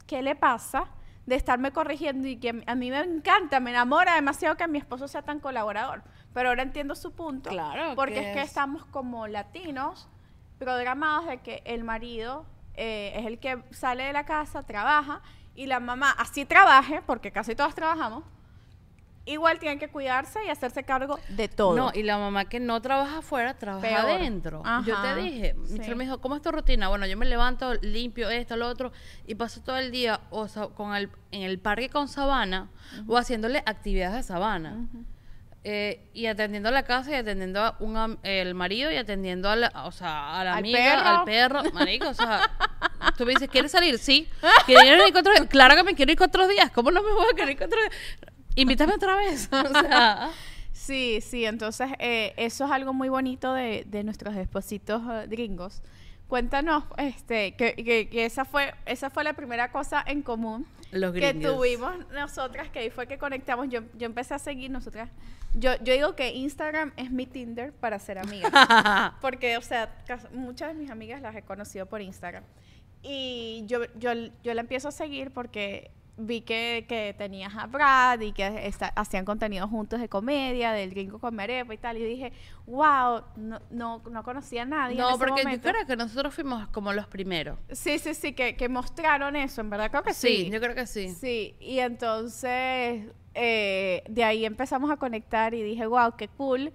[0.07, 0.91] qué le pasa?
[1.27, 5.07] De estarme corrigiendo y que a mí me encanta, me enamora demasiado que mi esposo
[5.09, 6.03] sea tan colaborador.
[6.35, 7.51] Pero ahora entiendo su punto.
[7.51, 10.09] Claro, Porque que es que es- estamos como latinos
[10.59, 15.21] programados de que el marido eh, es el que sale de la casa, trabaja,
[15.55, 18.25] y la mamá así trabaje, porque casi todos trabajamos,
[19.25, 21.77] igual tiene que cuidarse y hacerse cargo de todo.
[21.77, 24.11] No, y la mamá que no trabaja afuera, trabaja Peor.
[24.11, 24.63] adentro.
[24.85, 25.73] Yo te dije, sí.
[25.75, 26.89] Michelle me dijo, ¿cómo es tu rutina?
[26.89, 28.93] Bueno, yo me levanto, limpio esto, lo otro,
[29.27, 32.69] y paso todo el día o sea, con el, en el parque con Sabana
[33.07, 34.87] o haciéndole actividades de Sabana.
[35.65, 39.55] Eh, y atendiendo la casa y atendiendo a un am- el marido y atendiendo a
[39.55, 41.09] la, o sea, a la Al amiga, perro.
[41.09, 42.51] al perro, marico, o sea,
[43.17, 43.97] tú me dices, ¿quieres salir?
[43.99, 44.29] Sí.
[44.67, 45.47] ¿Quieres ir cuatro días?
[45.49, 46.73] Claro que me quiero ir cuatro días.
[46.73, 47.93] ¿Cómo no me voy a querer ir cuatro días?
[48.57, 49.49] Invítame otra vez.
[49.53, 50.31] O sea,
[50.73, 55.81] Sí, sí, entonces eh, eso es algo muy bonito de, de nuestros espositos eh, gringos.
[56.29, 61.13] Cuéntanos, este, que, que- que esa fue, esa fue la primera cosa en común los
[61.13, 61.21] que
[61.57, 63.69] tuvimos nosotras, que ahí fue que conectamos.
[63.69, 65.09] Yo, yo empecé a seguir nosotras.
[65.55, 68.51] Yo, yo digo que Instagram es mi Tinder para ser amigas.
[69.21, 69.95] Porque, o sea,
[70.33, 72.45] muchas de mis amigas las he conocido por Instagram.
[73.03, 74.13] Y yo, yo,
[74.43, 78.89] yo la empiezo a seguir porque vi que, que tenías a Brad y que esta-
[78.97, 81.97] hacían contenido juntos de comedia, del gringo con arepa y tal.
[81.97, 82.33] Y dije,
[82.67, 84.97] wow, no, no, no conocía a nadie.
[84.97, 87.59] en No, ese porque yo creo que nosotros fuimos como los primeros.
[87.71, 90.45] Sí, sí, sí, que, que mostraron eso, en verdad creo que sí.
[90.45, 91.09] Sí, yo creo que sí.
[91.09, 96.73] Sí, y entonces eh, de ahí empezamos a conectar y dije, wow, qué cool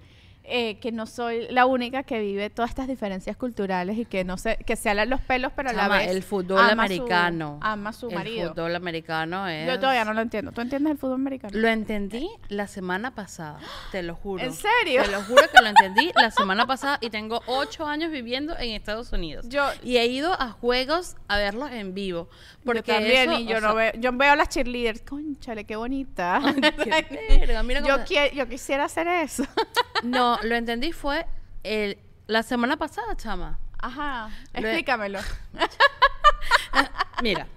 [0.49, 4.37] eh, que no soy la única que vive todas estas diferencias culturales y que no
[4.37, 7.57] sé, que se alan los pelos, pero a la Chama, vez el fútbol ama americano.
[7.61, 8.49] Su, ama su el marido.
[8.53, 9.67] fútbol americano es.
[9.67, 10.51] Yo todavía no lo entiendo.
[10.51, 11.57] ¿Tú entiendes el fútbol americano?
[11.57, 13.59] Lo entendí la semana pasada,
[13.91, 14.43] te lo juro.
[14.43, 15.03] ¿En serio?
[15.03, 18.71] Te lo juro que lo entendí la semana pasada y tengo ocho años viviendo en
[18.71, 19.45] Estados Unidos.
[19.49, 22.29] Yo- y he ido a juegos a verlos en vivo.
[22.63, 25.63] Porque yo también, eso, y yo no sea, veo, yo veo a las cheerleaders, conchale,
[25.65, 26.41] qué bonita.
[26.83, 27.05] qué
[27.39, 29.43] verga, mira yo, qui- yo quisiera hacer eso.
[30.03, 31.25] No, lo entendí fue
[31.63, 33.59] el, la semana pasada, chama.
[33.79, 35.19] Ajá, Lo- explícamelo.
[37.21, 37.47] Mira,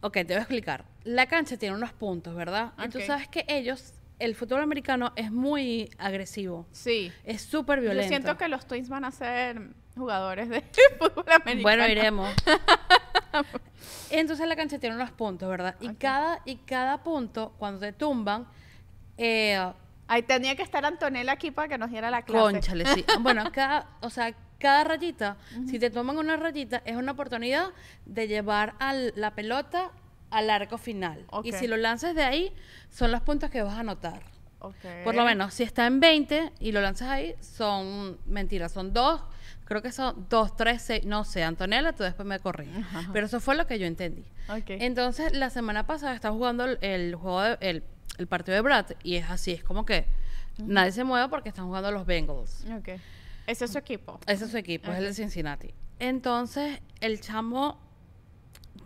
[0.00, 0.84] ok, te voy a explicar.
[1.04, 2.72] La cancha tiene unos puntos, ¿verdad?
[2.84, 6.66] Y tú sabes que ellos, el fútbol americano es muy agresivo.
[6.72, 7.12] Sí.
[7.24, 8.08] Es súper Yo violento.
[8.08, 9.60] siento que los Twins van a ser
[9.96, 10.62] jugadores de
[10.98, 11.62] fútbol americano.
[11.62, 12.30] Bueno, iremos.
[14.10, 15.76] Entonces la cancha tiene unos puntos, ¿verdad?
[15.80, 18.46] Y, cada, y cada punto, cuando te tumban,
[19.16, 19.72] eh,
[20.10, 22.42] Ahí tenía que estar Antonella aquí para que nos diera la clase.
[22.52, 23.04] Conchale, sí.
[23.20, 27.68] Bueno, cada, o sea, cada rayita, si te toman una rayita, es una oportunidad
[28.06, 29.90] de llevar a la pelota
[30.30, 31.24] al arco final.
[31.44, 32.52] Y si lo lanzas de ahí,
[32.90, 34.20] son los puntos que vas a anotar.
[34.58, 34.74] Ok.
[35.04, 39.22] Por lo menos, si está en 20 y lo lanzas ahí, son mentiras, son dos,
[39.64, 42.84] creo que son dos, tres, seis, no sé, Antonella, tú después me corriges.
[43.12, 44.22] Pero eso fue lo que yo entendí.
[44.50, 44.64] Ok.
[44.68, 47.82] Entonces, la semana pasada estaba jugando el, el juego, de- el,
[48.20, 50.06] el partido de Brad y es así, es como que
[50.58, 52.64] nadie se mueve porque están jugando los Bengals.
[52.78, 52.90] Ok.
[53.46, 54.20] Ese es su equipo.
[54.26, 55.74] Ese es su equipo, es el de Cincinnati.
[55.98, 57.80] Entonces, el chamo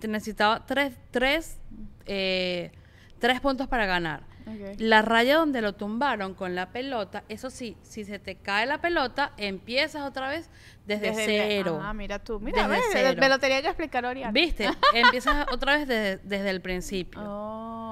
[0.07, 1.59] necesitaba tres, tres,
[2.07, 2.71] eh,
[3.19, 4.23] tres puntos para ganar.
[4.47, 4.77] Ok.
[4.79, 8.79] La raya donde lo tumbaron con la pelota, eso sí, si se te cae la
[8.83, 10.51] pelota, empiezas otra vez
[10.87, 11.81] desde, Desde- cero.
[11.83, 12.41] Ah, mira tú.
[12.41, 13.19] Mira, Desde cero.
[13.21, 14.33] me lo tenía que explicar Oriana.
[14.33, 14.69] ¿Viste?
[14.95, 17.21] Empiezas otra vez desde, desde el principio.
[17.25, 17.84] Oh.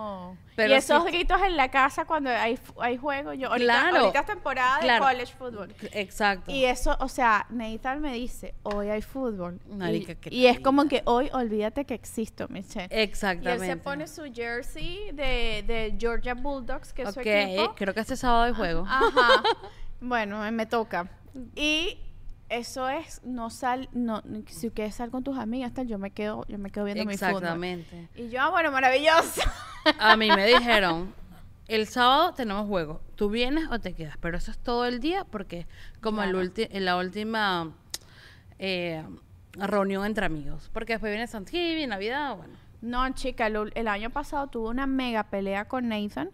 [0.57, 3.33] Pero y esos sí- gritos en la casa cuando hay, hay juego.
[3.33, 3.97] Yo, ahorita, Claro.
[3.99, 5.07] ahorita es temporada Claro.
[5.07, 5.75] de college football.
[5.93, 6.51] Exacto.
[6.51, 9.61] Y eso, o sea, Nathan me dice, hoy hay fútbol.
[9.71, 12.89] Marica, y, y es como que hoy olvídate que existo, Michelle.
[12.91, 13.65] Y Exactamente.
[13.65, 17.75] él se pone su jersey de, de Georgia Bulldogs, que es su Ok, equipo.
[17.75, 18.85] creo que este sábado hay juego.
[18.87, 19.43] Ajá.
[20.01, 21.09] bueno, me toca.
[21.57, 21.99] Y
[22.53, 26.45] eso es, no sal, no, si quieres sal con tus amigas, tal, yo me quedo,
[26.49, 27.31] yo me quedo viendo mi fútbol.
[27.35, 28.09] Exactamente.
[28.15, 29.41] Y yo, ah, bueno, maravilloso.
[29.99, 31.15] A mí me dijeron,
[31.69, 35.25] el sábado tenemos juego, tú vienes o te quedas, pero eso es todo el día
[35.25, 35.67] porque
[36.01, 37.73] como el ulti- en la última
[38.59, 39.05] eh,
[39.55, 42.55] reunión entre amigos, porque después viene Thanksgiving, Navidad, bueno.
[42.81, 46.31] No, chica, el, el año pasado tuve una mega pelea con Nathan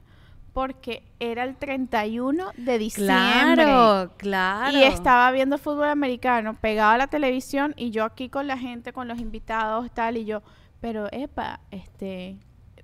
[0.59, 3.63] porque era el 31 de diciembre.
[3.63, 4.77] Claro, claro.
[4.77, 8.93] Y estaba viendo fútbol americano pegado a la televisión y yo aquí con la gente,
[8.93, 10.43] con los invitados, tal, y yo,
[10.81, 12.39] pero epa, este,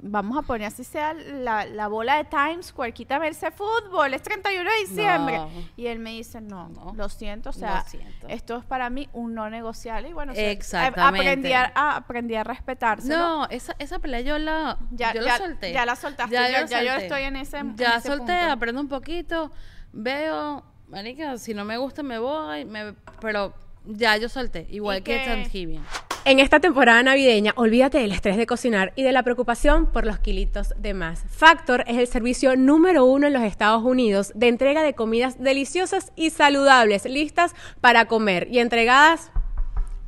[0.07, 4.21] vamos a poner así sea la, la bola de Times Square, quítame ese fútbol, es
[4.23, 5.39] 31 de diciembre.
[5.39, 5.51] No.
[5.79, 6.93] Y él me dice, no, No.
[6.95, 8.29] lo siento, o Lo sea, siento.
[8.29, 10.11] esto es para mí un no negociable.
[10.11, 11.21] Y bueno, o sea, Exactamente.
[11.27, 13.17] aprendí a, a- aprendí a respetárselo.
[13.17, 15.73] No, esa, esa pelea yo la, Ya- yo ya- la solté.
[15.73, 18.51] ya la soltaste, Ya, la ya yo estoy en ese- en Ya ese solté, punto.
[18.53, 19.51] aprendo un poquito,
[19.93, 23.55] veo, marica, si no me gusta me voy, me, pero
[23.87, 25.25] ya yo solté, igual ¿Y que?
[25.25, 25.83] Thanksgiving.
[26.27, 30.19] En esta temporada navideña, olvídate del estrés de cocinar y de la preocupación por los
[30.19, 31.23] kilitos de más.
[31.29, 36.13] Factor es el servicio número uno en los Estados Unidos de entrega de comidas deliciosas
[36.17, 39.33] y saludables, listas para comer y entregadas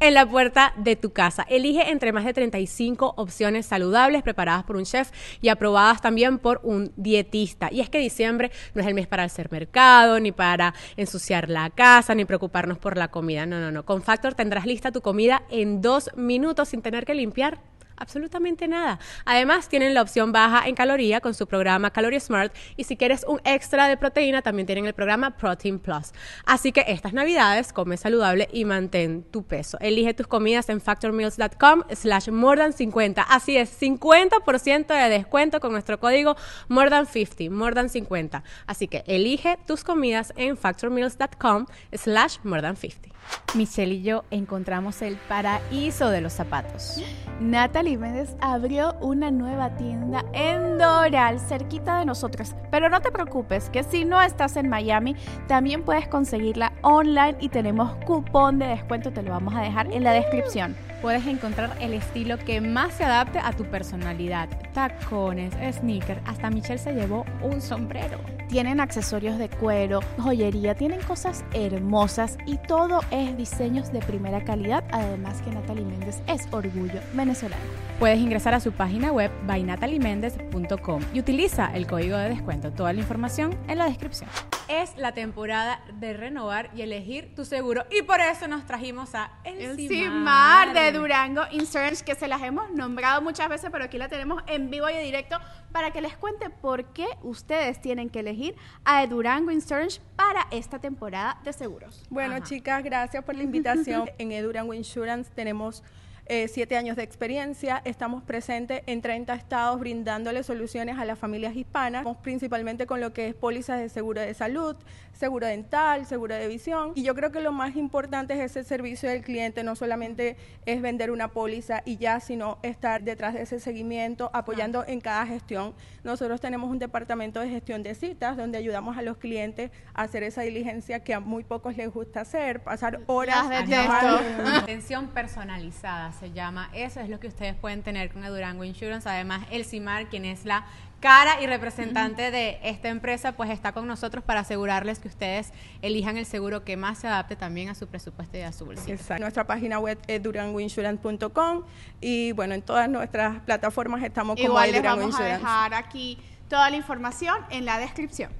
[0.01, 1.45] en la puerta de tu casa.
[1.49, 6.61] Elige entre más de 35 opciones saludables preparadas por un chef y aprobadas también por
[6.63, 7.69] un dietista.
[7.73, 11.71] Y es que diciembre no es el mes para hacer mercado, ni para ensuciar la
[11.71, 13.47] casa, ni preocuparnos por la comida.
[13.47, 13.85] No, no, no.
[13.85, 17.59] Con Factor tendrás lista tu comida en dos minutos sin tener que limpiar
[17.97, 18.99] absolutamente nada.
[19.25, 23.25] Además, tienen la opción baja en caloría con su programa Calorie Smart y si quieres
[23.27, 26.13] un extra de proteína, también tienen el programa Protein Plus.
[26.45, 29.79] Así que estas navidades come saludable y mantén tu peso.
[29.81, 33.23] Elige tus comidas en factormeals.com slash more than 50.
[33.23, 36.37] Así es, 50% de descuento con nuestro código
[36.69, 38.43] more than 50, more than 50.
[38.67, 43.16] Así que elige tus comidas en factormeals.com slash more than 50.
[43.55, 47.01] Michelle y yo encontramos el paraíso de los zapatos.
[47.41, 52.55] Natalie Méndez abrió una nueva tienda en Doral, cerquita de nosotros.
[52.71, 57.49] Pero no te preocupes, que si no estás en Miami, también puedes conseguirla online y
[57.49, 60.77] tenemos cupón de descuento, te lo vamos a dejar en la descripción.
[61.03, 64.49] Puedes encontrar el estilo que más se adapte a tu personalidad.
[64.73, 68.19] Tacones, sneakers, hasta Michelle se llevó un sombrero.
[68.49, 74.85] Tienen accesorios de cuero, joyería, tienen cosas hermosas y todo es diseños de primera calidad,
[74.93, 77.63] además que Natalie Méndez es orgullo venezolano.
[77.99, 82.71] Puedes ingresar a su página web bynatalymendez.com y utiliza el código de descuento.
[82.73, 84.31] Toda la información en la descripción.
[84.69, 89.31] Es la temporada de renovar y elegir tu seguro y por eso nos trajimos a
[89.45, 89.89] El Encimar.
[89.89, 94.43] CIMAR de Durango Insurance, que se las hemos nombrado muchas veces, pero aquí la tenemos
[94.49, 95.39] en vivo y en directo
[95.71, 100.81] para que les cuente por qué ustedes tienen que elegir a Durango Insurance para esta
[100.81, 102.05] temporada de seguros.
[102.11, 104.11] Bueno, chicas, gracias por la invitación.
[104.19, 105.85] en Edurango Insurance tenemos
[106.29, 107.83] eh, siete años de experiencia.
[107.85, 113.29] Estamos presentes en 30 estados brindándole soluciones a las familias hispanas, principalmente con lo que
[113.29, 114.77] es pólizas de seguro de salud,
[115.17, 116.93] seguro dental, seguro de visión.
[116.95, 120.83] Y yo creo que lo más importante es ese servicio del cliente, no solamente es
[120.83, 125.75] vender una póliza y ya, sino estar detrás de ese seguimiento, apoyando en cada gestión.
[126.05, 130.23] Nosotros tenemos un departamento de gestión de citas donde ayudamos a los clientes a hacer
[130.23, 134.21] esa diligencia que a muy pocos les gusta hacer, pasar horas Las detesto.
[134.55, 136.71] Atención personalizada, se llama.
[136.73, 139.09] Eso es lo que ustedes pueden tener con Durango Insurance.
[139.09, 140.67] Además, el CIMAR, quien es la
[141.01, 146.17] cara y representante de esta empresa, pues está con nosotros para asegurarles que ustedes elijan
[146.17, 148.95] el seguro que más se adapte también a su presupuesto y a su bolsillo.
[148.95, 149.23] Exacto.
[149.23, 151.63] Nuestra página web es durangoinsurance.com
[152.01, 156.19] y bueno, en todas nuestras plataformas estamos como Igual les Durango vamos a dejar aquí
[156.49, 158.33] toda la información en la descripción.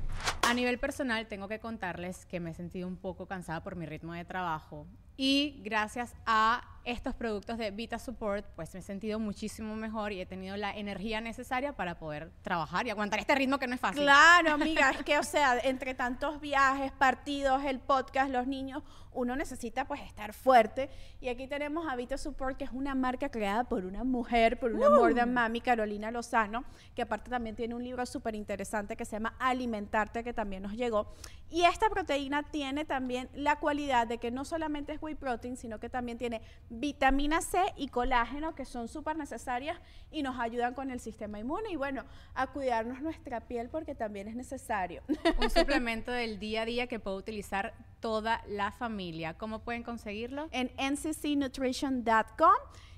[0.43, 3.87] A nivel personal, tengo que contarles que me he sentido un poco cansada por mi
[3.87, 4.87] ritmo de trabajo
[5.17, 10.21] y gracias a estos productos de Vita Support, pues me he sentido muchísimo mejor y
[10.21, 13.81] he tenido la energía necesaria para poder trabajar y aguantar este ritmo que no es
[13.81, 14.03] fácil.
[14.03, 18.85] Claro, amiga, es que, o sea, entre tantos viajes, partidos, el podcast, los niños,
[19.17, 20.89] uno necesita pues estar fuerte.
[21.21, 24.73] Y aquí tenemos a Vita Support, que es una marca creada por una mujer, por
[24.73, 29.05] una more than mami, Carolina Lozano, que aparte también tiene un libro súper interesante que
[29.05, 31.13] se llama Alimentarte, que también nos llegó.
[31.51, 35.81] Y esta proteína tiene también la cualidad de que no solamente es whey protein, sino
[35.81, 39.79] que también tiene vitamina C y colágeno, que son súper necesarias
[40.11, 41.71] y nos ayudan con el sistema inmune.
[41.71, 45.03] Y bueno, a cuidarnos nuestra piel porque también es necesario.
[45.41, 49.35] Un suplemento del día a día que puede utilizar toda la familia.
[49.35, 50.49] ¿Cómo pueden conseguirlo?
[50.53, 52.55] en nccnutrition.com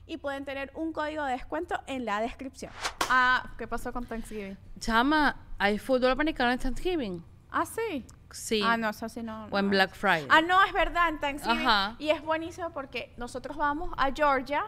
[0.07, 2.73] y pueden tener un código de descuento en la descripción.
[3.11, 4.57] Ah, ¿qué pasó con Thanksgiving?
[4.79, 7.25] Chama, ¿hay fútbol americano en Thanksgiving?
[7.51, 8.05] Ah, sí.
[8.31, 8.61] Sí.
[8.63, 9.47] Ah, no, eso sí no.
[9.51, 9.71] O en.
[9.71, 10.27] Black Friday.
[10.29, 11.67] Ah, no, es verdad, en Thanksgiving.
[11.67, 11.97] Ajá.
[11.99, 14.65] Y es buenísimo porque nosotros vamos a Georgia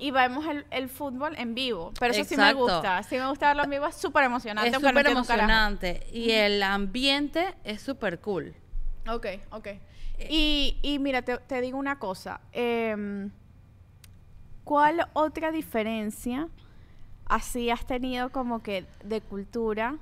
[0.00, 1.92] y vemos el, el fútbol en vivo.
[2.00, 3.02] Pero eso sí me gusta.
[3.04, 4.70] Sí me gusta verlo en vivo, es súper emocionante.
[4.70, 6.06] Es súper emocionante.
[6.12, 8.54] Y el ambiente es súper cool.
[9.08, 9.68] Ok, ok.
[10.28, 12.40] Y, y mira, te, te digo una cosa.
[12.52, 13.30] em,
[14.64, 16.48] ¿Cuál otra diferencia
[17.26, 19.96] así has tenido como que de cultura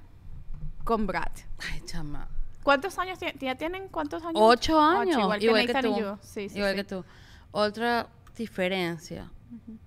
[0.85, 1.30] con Brad?
[1.70, 2.28] Ay, chama.
[2.66, 3.87] ¿Cuántos años ya tienen?
[3.87, 4.33] ¿Cuántos años?
[4.42, 5.18] Ocho años.
[5.18, 6.00] igual que igual que y tú.
[6.00, 6.18] yo.
[6.20, 6.76] Sí, sí, igual sí.
[6.79, 7.05] que tú.
[7.52, 9.31] Otra diferencia,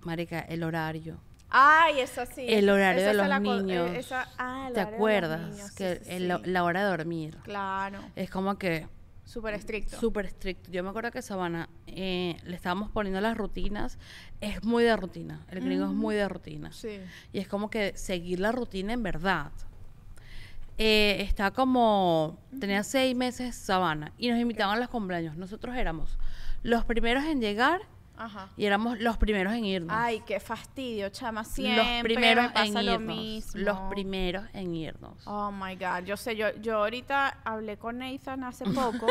[0.00, 1.20] marica, el horario.
[1.50, 2.46] Ay, eso sí.
[2.48, 3.90] El horario de los la niños.
[3.94, 5.72] esa- ah, ¿Te acuerdas?
[5.72, 8.88] que el- la hora de dormir Claro, es como que
[9.26, 10.00] súper estricto.
[10.00, 10.70] súper estricto.
[10.70, 13.98] Yo me acuerdo que Sabana eh, le estábamos poniendo las rutinas.
[14.40, 15.44] Es muy de rutina.
[15.50, 16.72] El gringo es muy de rutina.
[16.72, 16.98] Sí.
[17.34, 19.52] Y es como que seguir la rutina en verdad.
[20.82, 25.36] Eh, está como, tenía seis meses Sabana y nos invitaban a los cumpleaños.
[25.36, 26.16] Nosotros éramos
[26.62, 27.82] los primeros en llegar
[28.16, 28.48] Ajá.
[28.56, 29.94] y éramos los primeros en irnos.
[29.94, 31.44] Ay, qué fastidio, chama.
[31.44, 33.14] Siempre los primeros me pasa en lo irnos.
[33.14, 33.60] mismo.
[33.60, 35.26] Los primeros en irnos.
[35.26, 39.06] Oh my God, yo sé, yo, yo ahorita hablé con Nathan hace poco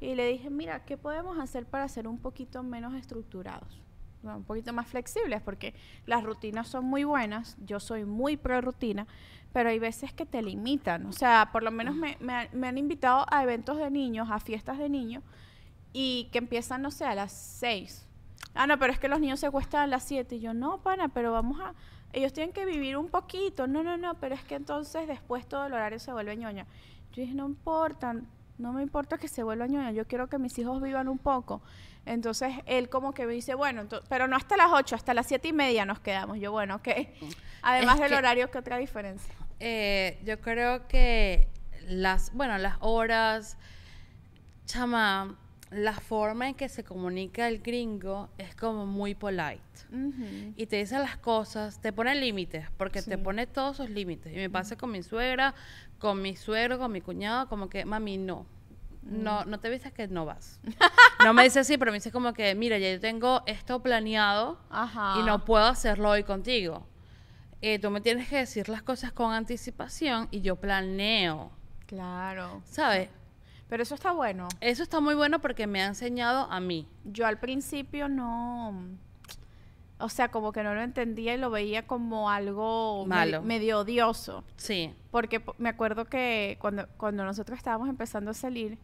[0.00, 3.83] y le dije, mira, ¿qué podemos hacer para ser un poquito menos estructurados?
[4.24, 5.74] Un poquito más flexibles, porque
[6.06, 9.06] las rutinas son muy buenas, yo soy muy pro rutina,
[9.52, 11.06] pero hay veces que te limitan.
[11.06, 14.40] O sea, por lo menos me, me me han invitado a eventos de niños, a
[14.40, 15.22] fiestas de niños,
[15.92, 18.06] y que empiezan, no sé, a las 6.
[18.54, 20.36] Ah, no, pero es que los niños se acuestan a las 7.
[20.36, 21.74] Y yo, no, pana, pero vamos a...
[22.12, 23.66] Ellos tienen que vivir un poquito.
[23.66, 26.66] No, no, no, pero es que entonces después todo el horario se vuelve ñoña.
[27.12, 28.14] Yo dije, no importa,
[28.58, 29.92] no me importa que se vuelva ñoña.
[29.92, 31.62] Yo quiero que mis hijos vivan un poco.
[32.06, 35.26] Entonces él como que me dice, bueno, ento- pero no hasta las 8, hasta las
[35.26, 36.38] 7 y media nos quedamos.
[36.38, 36.88] Yo, bueno, ok.
[37.62, 39.34] Además Es del que- horario, ¿qué otra diferencia?
[39.60, 41.48] Eh, yo creo que
[41.88, 43.56] las, bueno, las horas,
[44.66, 45.36] chama,
[45.70, 49.60] la forma en que se comunica el gringo es como muy polite.
[50.56, 54.32] Y te dice las cosas, te pone límites, porque te pone todos sus límites.
[54.32, 55.54] Y me pasa con mi suegra,
[55.98, 58.46] con mi suegro, con mi cuñado, como que, mami, no.
[59.04, 60.60] No, no te vistas que no vas.
[61.24, 64.58] No me dice así, pero me dice como que, mira, ya yo tengo esto planeado
[64.70, 65.16] Ajá.
[65.20, 66.86] y no puedo hacerlo hoy contigo.
[67.60, 71.50] Eh, tú me tienes que decir las cosas con anticipación y yo planeo,
[71.86, 72.62] Claro.
[72.64, 73.08] ¿sabes?
[73.68, 74.48] Pero eso está bueno.
[74.60, 76.86] Eso está muy bueno porque me ha enseñado a mí.
[77.04, 78.74] yo al principio no,
[79.98, 83.42] o sea, como que no lo entendía y lo veía como algo me- Malo.
[83.42, 84.44] medio odioso.
[84.56, 84.92] Sí.
[85.10, 88.78] Porque po- me acuerdo que cuando, cuando nosotros estábamos empezando a salir,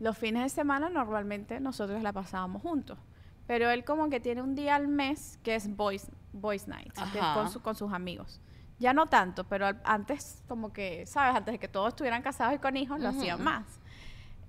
[0.00, 2.98] los fines de semana normalmente nosotros la pasábamos juntos.
[3.46, 7.18] Pero él como que tiene un día al mes que es Boys, boys Night, que
[7.18, 7.34] es Ajá.
[7.34, 8.40] con, su- con sus amigos.
[8.78, 11.34] Ya no tanto, pero al- antes como que, ¿sabes?
[11.34, 13.64] Antes de que todos estuvieran casados y con hijos, lo hacían más.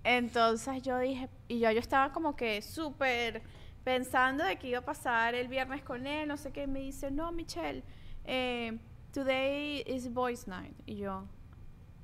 [0.03, 3.41] Entonces yo dije, y yo, yo estaba como que súper
[3.83, 6.79] pensando de que iba a pasar el viernes con él, no sé qué, y me
[6.79, 7.83] dice, no, Michelle,
[8.25, 8.77] eh,
[9.11, 10.75] today is boys night.
[10.85, 11.25] Y yo,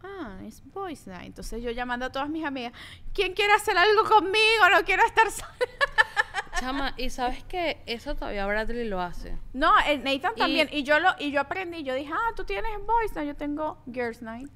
[0.05, 1.25] ah, es boys night.
[1.27, 2.73] Entonces yo llamando a todas mis amigas,
[3.13, 4.69] ¿quién quiere hacer algo conmigo?
[4.71, 5.49] No quiero estar sola.
[6.59, 9.37] Chama, y sabes que eso todavía Bradley lo hace.
[9.53, 10.69] No, el Nathan Y- también.
[10.71, 13.83] Y yo lo y yo aprendí, yo dije, ah, tú tienes boys night, yo tengo
[13.91, 14.49] girls night.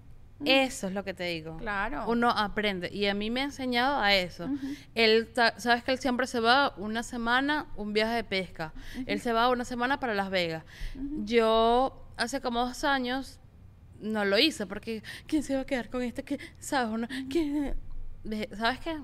[0.46, 1.58] Eso es lo que te digo.
[1.58, 2.06] Claro.
[2.08, 2.90] Uno aprende.
[2.94, 4.48] Y a mí me ha enseñado a eso.
[4.96, 8.72] Él, ta- sabes que él siempre se va una semana, un viaje de pesca.
[9.06, 10.64] Él se va una semana para Las Vegas.
[11.26, 13.40] Yo, hace como dos años,
[14.02, 16.24] no lo hice porque ¿quién se va a quedar con este?
[16.24, 16.40] ¿Qué?
[16.60, 16.90] ¿Sabes?
[16.94, 17.76] Uno, ¿qué?
[18.24, 18.98] Dije, ¿Sabes qué?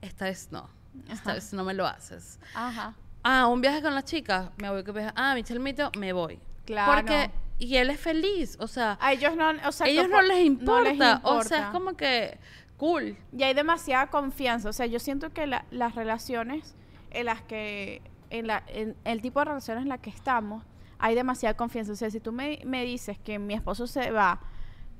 [0.00, 0.68] Esta vez no.
[1.10, 2.38] Esta vez no me lo haces.
[2.54, 2.94] Ajá.
[3.22, 4.84] Ah, un viaje con las chicas, me voy.
[4.84, 6.38] que Ah, Michelle Mito, me voy.
[6.64, 6.92] Claro.
[6.92, 10.44] Porque, y él es feliz, o sea, A ellos no, o sea, ellos no les,
[10.44, 12.38] importa, O sea, es como que
[12.76, 13.16] cool.
[13.36, 14.68] Y hay demasiada confianza.
[14.68, 16.74] O sea, yo siento que la- las relaciones
[17.10, 20.62] en las que, en, la, en el tipo de relaciones en las que estamos,
[20.98, 21.92] hay demasiada confianza.
[21.92, 24.40] O sea, si tú me, me dices que mi esposo se va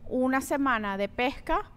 [0.09, 1.71] una semana de pesca,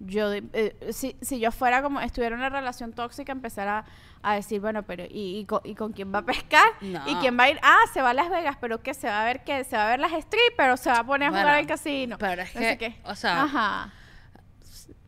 [0.00, 3.84] yo, de- eh, si, si yo fuera como, estuviera en una relación tóxica, empezara
[4.22, 6.64] a decir, bueno, pero ¿y, y, con, y con quién va a pescar?
[6.80, 7.02] No.
[7.06, 7.58] ¿Y quién va a ir?
[7.62, 8.94] Ah, se va a Las Vegas, pero ¿qué?
[8.94, 9.62] ¿Se va a ver qué?
[9.64, 12.16] ¿Se va a ver las strippers o se va a poner a jugar al casino?
[12.18, 13.92] pero es No que, o sea, Ajá.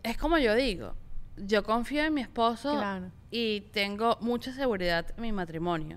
[0.02, 0.94] Es como yo digo,
[1.36, 3.10] yo confío en mi esposo Claro.
[3.30, 5.96] y tengo mucha seguridad en mi matrimonio.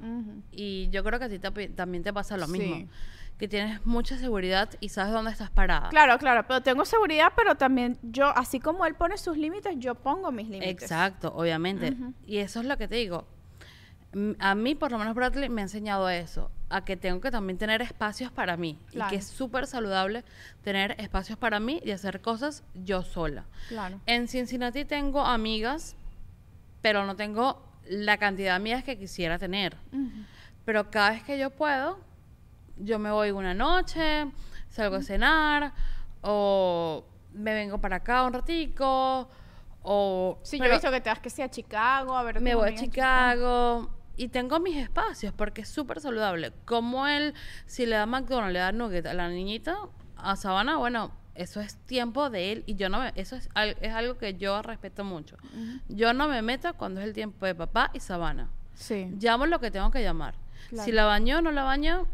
[0.51, 1.39] Y yo creo que a ti
[1.75, 2.53] también te pasa lo Sí.
[2.59, 2.89] mismo.
[3.37, 5.89] Que tienes mucha seguridad y sabes dónde estás parada.
[5.89, 9.93] Claro, claro, pero tengo seguridad, pero también yo, así como él pone sus límites, yo
[9.95, 10.83] pongo mis límites.
[10.83, 11.97] Exacto, obviamente.
[12.25, 13.27] Y eso es lo que te digo.
[14.39, 17.57] A mí, por lo menos Bradley, me ha enseñado eso, a que tengo que también
[17.57, 18.79] tener espacios para mí.
[18.91, 19.09] Claro.
[19.09, 20.23] Y que es súper saludable
[20.63, 23.43] tener espacios para mí y hacer cosas yo sola.
[23.67, 23.99] Claro.
[24.05, 25.97] En Cincinnati tengo amigas,
[26.81, 29.75] pero no tengo la cantidad de amigas que quisiera tener.
[30.63, 31.99] Pero cada vez que yo puedo,
[32.77, 34.31] yo me voy una noche,
[34.69, 35.73] salgo a cenar,
[36.21, 37.03] o
[37.33, 39.29] me vengo para acá un ratico,
[39.83, 40.39] o...
[40.41, 42.69] Sí, yo he visto que te vas que sea a Chicago, a ver me voy
[42.69, 42.75] a.
[42.75, 46.51] Chicago y tengo mis espacios porque es súper saludable.
[46.65, 47.33] Como él,
[47.65, 49.77] si le da McDonald's, le da nugget a la niñita,
[50.17, 53.49] a Sabana, bueno, eso es tiempo de él y yo no me, eso es,
[53.81, 55.37] es algo que yo respeto mucho.
[55.89, 58.49] Yo no me meto cuando es el tiempo de papá y Sabana.
[58.73, 59.09] Sí.
[59.19, 60.35] Llamo lo que tengo que llamar.
[60.69, 60.85] Claro.
[60.85, 62.07] Si la bañó o no la bañó,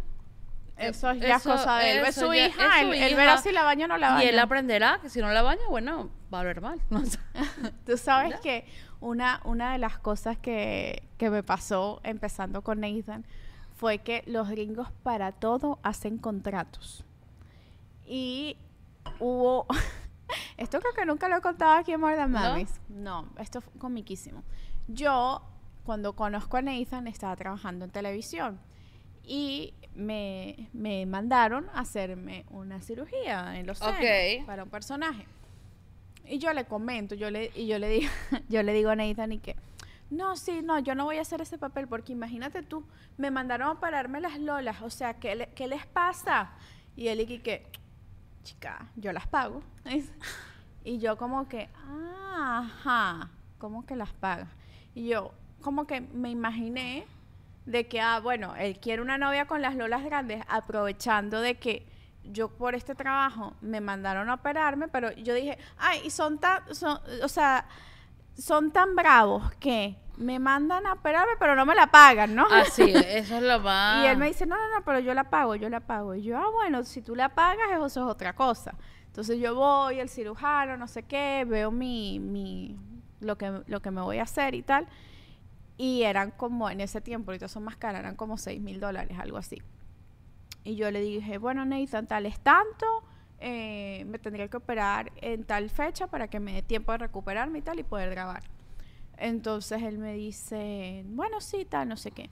[0.77, 2.05] Eso es ya eso- cosa de él.
[2.05, 4.23] Es su ya- hija, es su él, verá si la baña o no la baña.
[4.23, 6.81] y él aprenderá que si no la baña, bueno, va a ver mal.
[6.89, 7.19] No sé.
[7.85, 8.65] Tú sabes que
[9.01, 13.25] una, una de las cosas que, que me pasó empezando con Nathan
[13.75, 17.03] fue que los gringos para todo hacen contratos.
[18.05, 18.55] Y
[19.19, 19.65] hubo...
[20.57, 22.39] esto creo que nunca lo he contado aquí en More Than ¿No?
[22.39, 22.79] Mamis.
[22.89, 24.43] No, esto fue comiquísimo.
[24.87, 25.41] Yo,
[25.83, 28.59] cuando conozco a Nathan, estaba trabajando en televisión.
[29.23, 35.25] Y me, me mandaron a hacerme una cirugía en los senos para un personaje.
[36.31, 38.09] Y yo le comento, yo le, y yo le digo,
[38.49, 39.57] yo le digo a Nathan y que,
[40.09, 42.85] no, sí, no, yo no voy a hacer ese papel porque imagínate tú,
[43.17, 46.51] me mandaron a pararme las lolas, o sea, ¿qué, le- qué les pasa?
[46.95, 47.65] Y él y que,
[48.43, 49.61] chica, yo las pago.
[50.85, 54.47] y yo como que, "Ah, ajá, ¿cómo que las pagas?
[54.95, 57.05] Y yo como que me imaginé
[57.65, 61.85] de que, ah, bueno, él quiere una novia con las lolas grandes, aprovechando de que
[62.23, 66.73] yo por este trabajo me mandaron a operarme, pero yo dije, ay, y son tan,
[66.73, 67.65] son, o sea,
[68.37, 72.45] son tan bravos que me mandan a operarme, pero no me la pagan, ¿no?
[72.51, 74.03] Así, eso es lo más...
[74.03, 76.15] Y él me dice, no, no, no, pero yo la pago, yo la pago.
[76.15, 78.75] Y yo, ah, bueno, si tú la pagas, eso es otra cosa.
[79.07, 82.77] Entonces yo voy, el cirujano, no sé qué, veo mi, mi,
[83.19, 84.87] lo que, lo que me voy a hacer y tal.
[85.77, 89.17] Y eran como, en ese tiempo, ahorita son más caras, eran como 6 mil dólares,
[89.19, 89.61] algo así.
[90.63, 92.85] Y yo le dije, bueno, Nathan, tal es tanto,
[93.39, 97.59] eh, me tendría que operar en tal fecha para que me dé tiempo de recuperarme
[97.59, 98.43] y tal y poder grabar.
[99.17, 102.29] Entonces él me dice, bueno, sí, tal, no sé qué.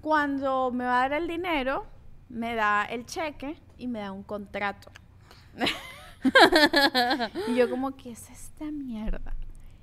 [0.00, 1.86] Cuando me va a dar el dinero,
[2.28, 4.90] me da el cheque y me da un contrato.
[7.48, 9.34] y yo como, ¿qué es esta mierda?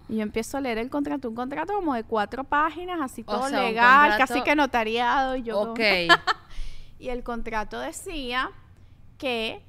[0.07, 3.31] Y yo empiezo a leer el contrato, un contrato como de cuatro páginas, así O
[3.31, 5.35] todo sea, un legal, contrato- casi que notariado.
[5.35, 5.79] Y yo como- Ok.
[6.99, 8.51] y el contrato decía
[9.17, 9.63] que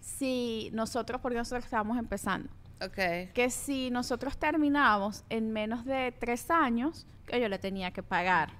[0.00, 3.32] si nosotros, porque nosotros estábamos empezando, ok.
[3.32, 8.50] que si nosotros terminábamos en menos de tres años, que yo le tenía que pagar.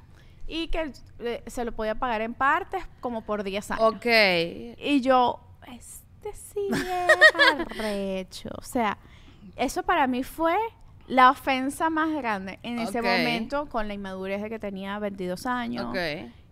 [0.46, 3.94] Y que eh, se lo podía pagar en partes como por 10 años.
[3.94, 4.06] Ok.
[4.78, 5.40] Y yo,
[5.72, 8.50] este sí es arrecho.
[8.58, 8.98] O sea,
[9.56, 10.56] eso para mí fue
[11.06, 15.86] la ofensa más grande en ese momento con la inmadurez de que tenía 22 años
[15.86, 15.96] Ok.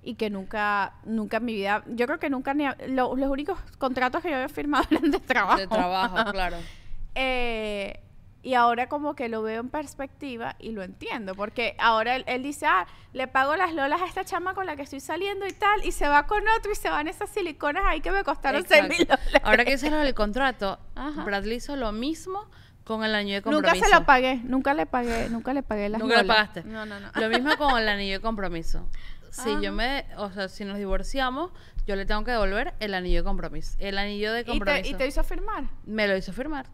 [0.02, 3.58] Y que nunca, nunca en mi vida, yo creo que nunca ni, lo- los únicos
[3.78, 5.58] contratos que yo había firmado eran de trabajo.
[5.58, 6.56] De trabajo, claro.
[7.14, 8.00] Eh,
[8.44, 12.42] Y ahora como que lo veo en perspectiva y lo entiendo, porque ahora él, él
[12.42, 15.52] dice, ah, le pago las lolas a esta chama con la que estoy saliendo y
[15.52, 18.64] tal, y se va con otro y se van esas siliconas ahí que me costaron
[18.66, 19.40] 6 mil dólares.
[19.44, 21.22] Ahora que hice lo del contrato, Ajá.
[21.22, 22.48] Bradley hizo lo mismo
[22.82, 23.86] con el anillo de Nunca compromiso.
[23.86, 26.36] se lo pagué, nunca le pagué, nunca le pagué las Nunca lo lolas.
[26.36, 26.64] pagaste.
[26.64, 27.10] No, no, no.
[27.14, 28.88] Lo mismo con el anillo de compromiso.
[29.32, 29.60] Si Ajá.
[29.62, 31.50] yo me, o sea, si nos divorciamos,
[31.86, 33.76] yo le tengo que devolver el anillo de compromiso.
[33.78, 34.90] El anillo de ¿Y te, compromiso.
[34.90, 35.64] y te hizo firmar?
[35.86, 36.66] Me lo hizo firmar.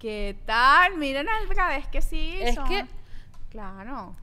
[0.00, 0.98] ¿Qué tal?
[0.98, 1.46] Miren al
[1.78, 2.64] es que sí Es hizo.
[2.64, 2.84] que-
[3.48, 4.16] Claro.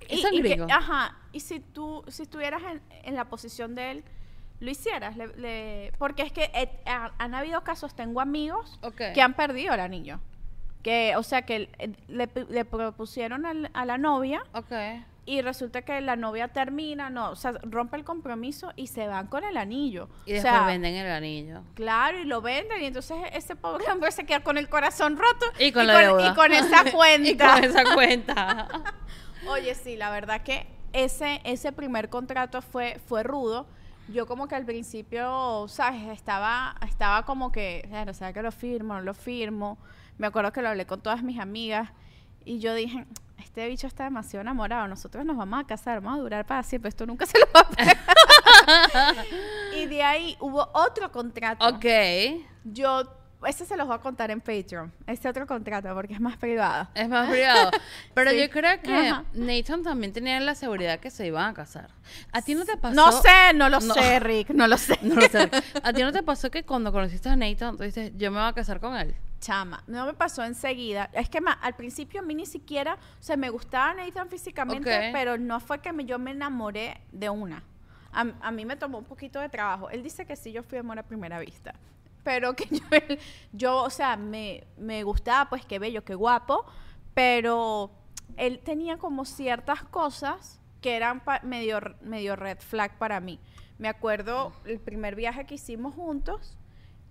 [0.00, 0.66] Que- gringo.
[0.68, 1.16] ajá.
[1.32, 4.04] Y si tú, si estuvieras en, en la posición de él,
[4.58, 5.16] lo hicieras.
[5.16, 9.72] Le- le- porque es que eh, ha- han habido casos, tengo amigos que han perdido
[9.74, 10.18] el anillo.
[10.82, 14.72] Que, o sea, que eh, le, le propusieron al- a la novia Ok.
[15.30, 19.28] Y resulta que la novia termina, no, o sea, rompe el compromiso y se van
[19.28, 20.08] con el anillo.
[20.26, 21.62] Y o después sea, venden el anillo.
[21.74, 25.46] Claro, y lo venden y entonces ese pobre hombre se queda con el corazón roto
[25.60, 26.26] Y con la deuda.
[26.32, 27.30] y con esa cuenta.
[27.30, 28.68] y con esa cuenta.
[29.48, 33.68] Oye, sí, la verdad que ese, ese primer contrato fue, fue rudo.
[34.08, 36.08] Yo como que al principio, ¿sabes?
[36.08, 38.94] Estaba, estaba como que, claro, ¿sabes que lo firmo?
[38.94, 39.78] No lo firmo.
[40.18, 41.88] Me acuerdo que lo hablé con todas mis amigas
[42.44, 43.06] y yo dije,
[43.40, 46.88] este bicho está demasiado enamorado, nosotros nos vamos a casar, vamos a durar para siempre,
[46.88, 47.96] esto nunca se lo va a pegar.
[49.76, 51.66] y de ahí hubo otro contrato.
[51.66, 51.84] ok.
[52.64, 53.02] Yo,
[53.46, 56.88] ese se los voy a contar en Patreon, este otro contrato, porque es más privado.
[56.94, 57.70] Es más privado.
[58.14, 58.38] Pero Sí.
[58.40, 59.24] yo creo que Ajá.
[59.32, 61.88] Nathan también tenía la seguridad que se iban a casar.
[62.32, 62.94] ¿A ti no te pasó?
[62.94, 63.94] No sé, no lo No.
[63.94, 64.98] sé, Rick, no lo sé.
[65.00, 65.50] No lo sé.
[65.82, 68.48] ¿A ti no te pasó que cuando conociste a Nathan, tú dices, yo me voy
[68.48, 69.14] a casar con él?
[69.40, 71.08] Chama, no me pasó enseguida.
[71.14, 74.84] Es que ma- al principio a mí ni siquiera, o sea, me gustaba Nathan físicamente,
[75.12, 77.62] pero no fue que me- yo me enamoré de una.
[78.12, 79.88] A, a mí me tomó un poquito de trabajo.
[79.88, 81.74] Él dice que sí, yo fui amor a primera vista.
[82.22, 83.18] Pero que yo, él-
[83.52, 86.66] yo o sea, me, me gustaba, pues qué bello, qué guapo,
[87.14, 87.90] pero
[88.36, 93.38] él tenía como ciertas cosas que eran pa- medio, medio red flag para mí.
[93.78, 96.58] Me acuerdo el primer viaje que hicimos juntos,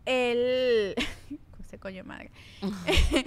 [0.05, 0.93] él...
[1.69, 2.31] ese coño de madre.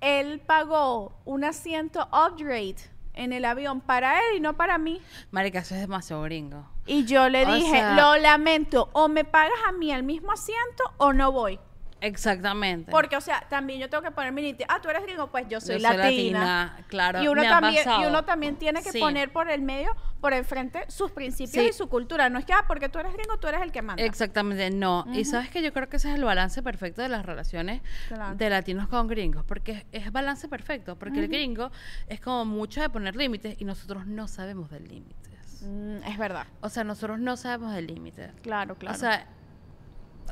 [0.00, 2.76] él pagó un asiento upgrade
[3.14, 5.00] en el avión para él y no para mí.
[5.30, 6.68] Marica, eso es demasiado gringo.
[6.84, 10.32] Y yo le O dije, sea- lo lamento, o me pagas a mí el mismo
[10.32, 11.58] asiento o no voy.
[12.00, 12.90] Exactamente.
[12.90, 14.64] Porque, o sea, también yo tengo que poner mi límite.
[14.68, 16.40] Ah, tú eres gringo, pues yo soy, Yo soy latina.
[16.40, 18.98] latina, claro, Y uno, me ha también, y uno también tiene que Sí.
[19.00, 21.70] poner por el medio, por el frente, sus principios Sí.
[21.70, 22.28] y su cultura.
[22.28, 24.02] No es que, ah, porque tú eres gringo, tú eres el que manda.
[24.04, 25.06] Exactamente, no.
[25.12, 28.34] Y sabes que yo creo que ese es el balance perfecto de las relaciones Claro.
[28.36, 31.70] de latinos con gringos, porque es, es balance perfecto, porque el gringo
[32.08, 35.62] es como mucho de poner límites y nosotros no sabemos de límites.
[35.62, 36.46] Mm, es verdad.
[36.60, 38.30] O sea, nosotros no sabemos de límites.
[38.42, 38.94] Claro, claro.
[38.94, 39.26] O sea,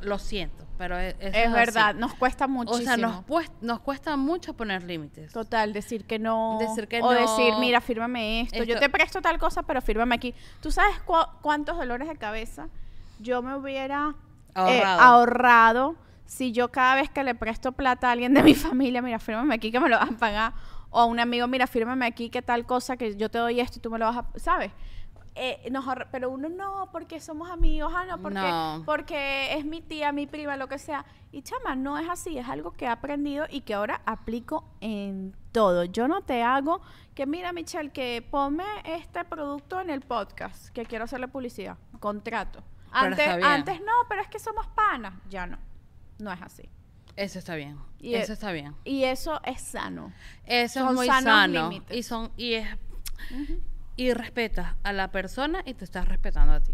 [0.03, 1.53] lo siento, pero es, eso es así.
[1.53, 2.81] verdad, nos cuesta muchísimo.
[2.81, 5.31] O sea, nos, pues- nos cuesta mucho poner límites.
[5.33, 6.57] Total, decir que no.
[6.59, 7.19] Decir que o no.
[7.19, 8.63] decir, mira, fírmame esto.
[8.63, 10.33] Yo te presto tal cosa, pero fírmame aquí.
[10.61, 12.67] ¿Tú sabes cu- cuántos dolores de cabeza
[13.19, 14.13] yo me hubiera
[14.55, 15.95] eh, Ahorrado.
[16.25, 19.55] si yo cada vez que le presto plata a alguien de mi familia, mira, fírmame
[19.55, 20.53] aquí que me lo vas a pagar?
[20.89, 23.79] O a un amigo, mira, fírmame aquí que tal cosa que yo te doy esto
[23.79, 24.39] y tú me lo vas a.
[24.39, 24.71] ¿Sabes?
[25.37, 28.83] Eh, nos pero uno no, porque somos amigos, ah, no, porque, No.
[28.85, 31.05] porque es mi tía, mi prima, lo que sea.
[31.33, 35.35] Y chama, no es así, es algo que he aprendido y que ahora aplico en
[35.51, 35.83] todo.
[35.83, 36.81] Yo no te hago
[37.13, 42.63] que, mira, Michelle, que ponme este producto en el podcast, que quiero hacerle publicidad, contrato.
[42.91, 45.13] Antes, antes no, pero es que somos panas.
[45.29, 45.57] Ya no,
[46.19, 46.69] no es así.
[47.17, 47.77] Eso está bien.
[47.99, 48.73] Y eso e- está bien.
[48.85, 50.13] Y eso es sano.
[50.45, 51.71] Eso Son es muy sano.
[51.89, 52.67] Y son, y es,
[53.95, 56.73] y respetas a la persona y te estás respetando a ti.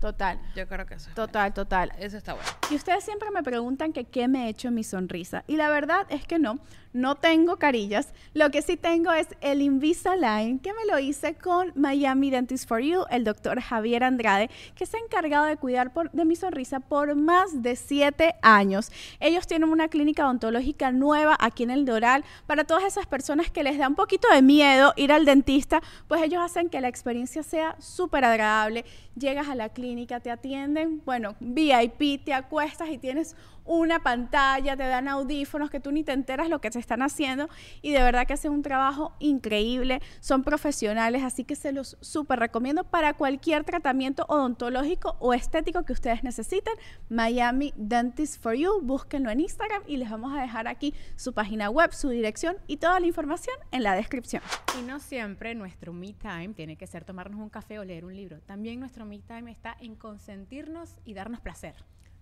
[0.00, 1.92] Total, Yo creo que eso es total, total.
[1.98, 2.48] Eso está bueno.
[2.70, 5.44] Y ustedes siempre me preguntan que qué me he hecho en mi sonrisa.
[5.46, 6.58] Y la verdad es que no,
[6.94, 8.14] no tengo carillas.
[8.32, 12.80] Lo que sí tengo es el Invisalign, que me lo hice con Miami Dentist for
[12.80, 16.80] You, el doctor Javier Andrade, que se ha encargado de cuidar por- de mi sonrisa
[16.80, 18.90] por más de siete años.
[19.20, 22.24] Ellos tienen una clínica odontológica nueva aquí en el Doral.
[22.46, 26.22] Para todas esas personas que les da un poquito de miedo ir al dentista, pues
[26.22, 28.86] ellos hacen que la experiencia sea súper agradable.
[29.14, 29.89] Llegas a la clínica,
[30.20, 33.36] te atienden, bueno, VIP, te acuestas y tienes
[33.70, 37.48] una pantalla, te dan audífonos que tú ni te enteras lo que se están haciendo
[37.82, 42.40] y de verdad que hacen un trabajo increíble, son profesionales, así que se los súper
[42.40, 46.74] recomiendo para cualquier tratamiento odontológico o estético que ustedes necesiten.
[47.08, 51.70] Miami Dentist for You, búsquenlo en Instagram y les vamos a dejar aquí su página
[51.70, 54.42] web, su dirección y toda la información en la descripción.
[54.80, 58.16] Y no siempre nuestro me time tiene que ser tomarnos un café o leer un
[58.16, 58.40] libro.
[58.40, 61.76] También nuestro me time está en consentirnos y darnos placer.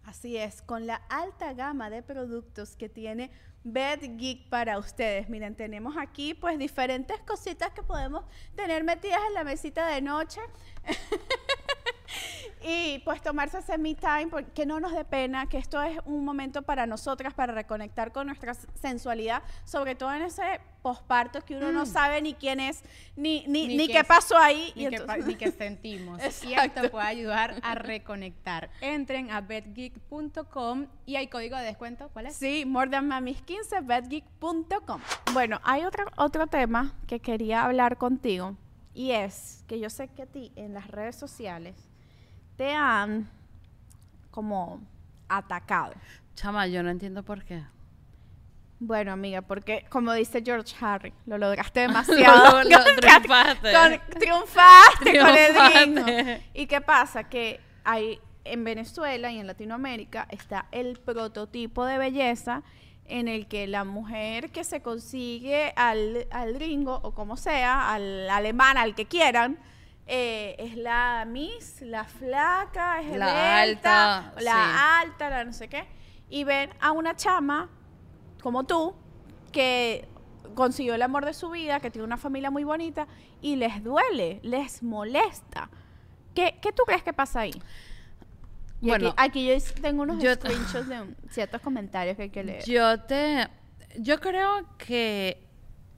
[0.09, 3.31] Así es, con la alta gama de productos que tiene
[3.63, 5.29] Bed Geek para ustedes.
[5.29, 8.25] Miren, tenemos aquí pues diferentes cositas que podemos
[8.57, 10.41] tener metidas en la mesita de noche.
[12.63, 16.25] y pues tomarse ese me time, que no nos dé pena, que esto es un
[16.25, 21.73] momento para nosotras, para reconectar con nuestra sensualidad, sobre todo en ese posparto que uno
[21.73, 22.83] no sabe ni quién es,
[23.17, 24.73] ni, ni, ni, qué, pasó ahí.
[24.75, 26.21] Ni, y qué, sentimos.
[26.45, 28.71] y esto puede ayudar a reconectar.
[28.81, 32.37] Entren a bedgeek.com y hay código de descuento, ¿cuál es?
[32.37, 35.01] Sí, more than mamis 15, bedgeek.com.
[35.33, 38.57] Bueno, hay otro, otro tema que quería hablar contigo
[38.95, 41.89] y es que yo sé que a ti en las redes sociales
[42.59, 43.31] te han
[44.31, 44.83] como
[45.29, 45.95] atacado.
[46.35, 47.63] Chama, yo no entiendo por qué.
[48.81, 52.63] Bueno, amiga, porque como dice George Harry, lo lograste demasiado.
[52.65, 53.73] lo, triunfaste.
[54.19, 57.25] triunfaste con el ¿Y qué pasa?
[57.25, 62.63] Que hay en Venezuela y en Latinoamérica está el prototipo de belleza
[63.07, 68.29] en el que la mujer que se consigue al, al gringo o como sea, al
[68.29, 69.59] alemán, al que quieran,
[70.11, 75.87] eh, es la Miss, la flaca, es la alta, la alta, la no sé qué.
[76.31, 77.69] Y ven a una chama
[78.41, 78.95] como tú
[79.53, 80.09] que
[80.55, 83.07] consiguió el amor de su vida, que tiene una familia muy bonita
[83.43, 85.69] y les duele, les molesta.
[86.35, 87.63] ¿Qué, qué tú crees que pasa ahí?
[88.81, 92.65] bueno, aquí, yo tengo unos screenshots de ciertos comentarios que hay que leer.
[92.65, 93.47] Yo te,
[93.99, 95.47] yo creo que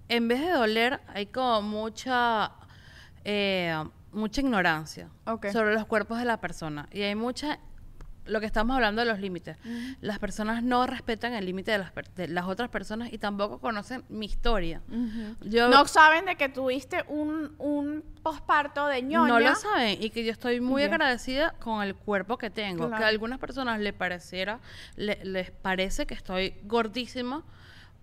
[0.09, 2.53] en vez de doler hay como mucha
[3.25, 5.09] eh, mucha ignorancia
[5.53, 6.89] sobre los cuerpos de la persona.
[6.93, 7.59] Y hay mucha
[8.31, 9.57] lo que estamos hablando de los límites.
[10.01, 14.05] Las personas no respetan el límite de las, de las, otras personas y tampoco conocen
[14.09, 14.83] mi historia.
[14.89, 19.29] no saben de que tuviste un, un posparto de ñoña.
[19.29, 22.89] No lo saben y que yo estoy muy agradecida con el cuerpo que tengo.
[22.89, 24.61] Que a algunas personas le pareciera,
[24.97, 27.45] les parece que estoy gordísima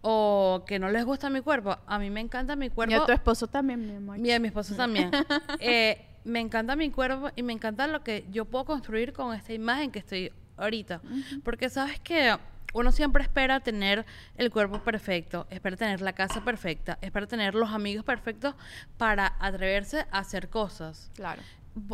[0.02, 1.78] o que no les gusta mi cuerpo.
[1.86, 2.94] A mí me encanta mi cuerpo.
[2.94, 4.20] Y a tu esposo también, mi amor.
[4.20, 5.12] Y a mi esposo también.
[5.60, 9.54] eh, me encanta mi cuerpo y me encanta lo que yo puedo construir con esta
[9.54, 11.02] imagen que estoy ahorita.
[11.44, 12.36] Porque sabes que
[12.74, 17.72] uno siempre espera tener el cuerpo perfecto, espera tener la casa perfecta, espera tener los
[17.72, 18.56] amigos perfectos
[18.98, 21.12] para atreverse a hacer cosas.
[21.16, 21.42] Claro.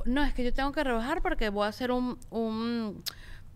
[0.05, 3.03] No, es que yo tengo que rebajar porque voy a hacer un, un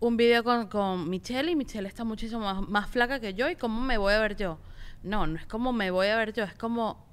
[0.00, 3.56] un video con, con, Michelle y Michelle está muchísimo más, más, flaca que yo y
[3.56, 4.58] cómo me voy a ver yo.
[5.02, 7.06] No, no es como me voy a ver yo, es como,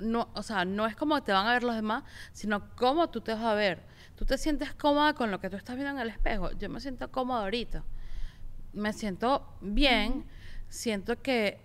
[0.00, 3.20] no, o sea, no es como te van a ver los demás, sino cómo tú
[3.20, 3.82] te vas a ver.
[4.16, 6.50] Tú te sientes cómoda con lo que tú estás viendo en el espejo.
[6.52, 7.84] Yo me siento cómoda ahorita.
[8.72, 10.24] Me siento bien,
[10.68, 11.60] siento que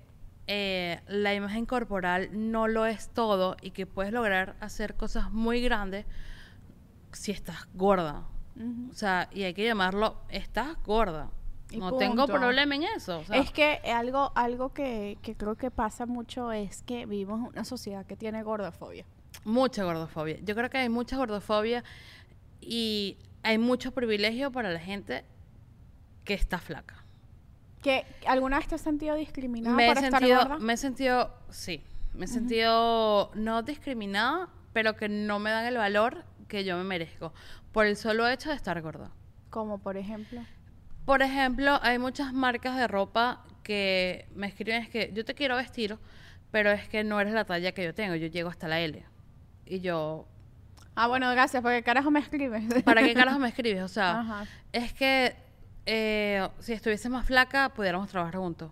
[0.47, 5.61] eh, la imagen corporal no lo es todo y que puedes lograr hacer cosas muy
[5.61, 6.05] grandes
[7.11, 8.25] si estás gorda
[8.59, 11.29] o sea, y hay que llamarlo, estás gorda.
[11.75, 13.23] no tengo problema en eso.
[13.33, 18.05] es que algo, algo que, creo que pasa mucho es que vivimos en una sociedad
[18.05, 19.05] que tiene gordofobia.
[19.43, 20.37] Mucha gordofobia.
[20.43, 21.83] Yo creo que hay mucha gordofobia
[22.61, 25.25] y hay mucho privilegio para la gente
[26.23, 27.03] que está flaca.
[27.81, 30.63] ¿Que alguna vez te has sentido discriminada me por he sentido, estar gorda?
[30.63, 31.83] Me he sentido, sí,
[32.13, 36.83] me he sentido no discriminada, pero que no me dan el valor que yo me
[36.83, 37.33] merezco
[37.73, 39.11] por el solo hecho de estar gorda.
[39.49, 40.41] Como por ejemplo.
[41.05, 45.55] Por ejemplo, hay muchas marcas de ropa que me escriben es que yo te quiero
[45.57, 45.97] vestir,
[46.51, 49.03] pero es que no eres la talla que yo tengo, yo llego hasta la L.
[49.65, 50.27] Y yo...
[50.95, 52.63] Ah, bueno, gracias, ¿para qué carajo me escribes?
[52.85, 53.81] ¿Para qué carajo me escribes?
[53.83, 55.35] O sea, es que
[55.85, 58.71] eh, si estuviese más flaca, pudiéramos trabajar juntos.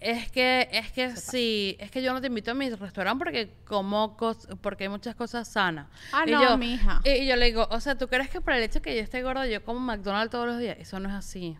[0.00, 3.52] Es que, es que sí, es que yo no te invito a mi restaurante porque
[3.66, 4.16] como
[4.62, 5.88] porque hay muchas cosas sanas.
[6.12, 7.02] Ah, y no, yo, mija.
[7.04, 9.22] Y, yo le digo, o sea, ¿tú crees que por el hecho que yo esté
[9.22, 10.78] gorda yo como McDonald's todos los días?
[10.80, 11.58] Eso no es así.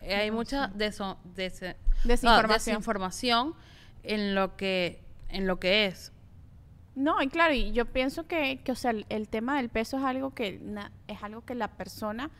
[0.00, 3.54] Eh, hay mucha desinformación.
[4.02, 6.10] en lo que en lo que es.
[6.94, 9.98] No, y claro, y yo pienso que, que o sea, el, el tema del peso
[9.98, 10.58] es algo que
[11.06, 12.30] es algo que la persona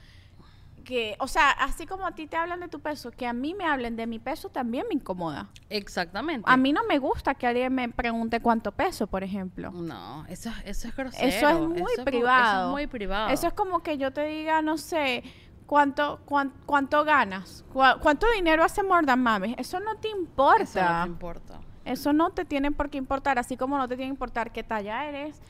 [0.85, 3.55] que, o sea, así como a ti te hablan de tu peso, que a mí
[3.55, 5.49] me hablen de mi peso también me incomoda.
[5.71, 6.49] Exactamente.
[6.49, 9.71] A mí no me gusta que alguien me pregunte cuánto peso, por ejemplo.
[9.73, 11.27] No, eso, eso es grosero.
[11.27, 12.53] Eso es muy privado.
[12.53, 13.31] eso es muy privado.
[13.31, 15.25] Eso es como que yo te diga, no sé,
[15.67, 19.55] cuánto, cuánto, ganas, cuánto dinero hace Mordan Mami.
[19.59, 20.63] Eso no te importa.
[20.63, 21.61] Eso no te importa.
[21.85, 24.63] Eso no te tiene por qué importar, así como no te tiene que importar qué
[24.63, 25.43] talla eres,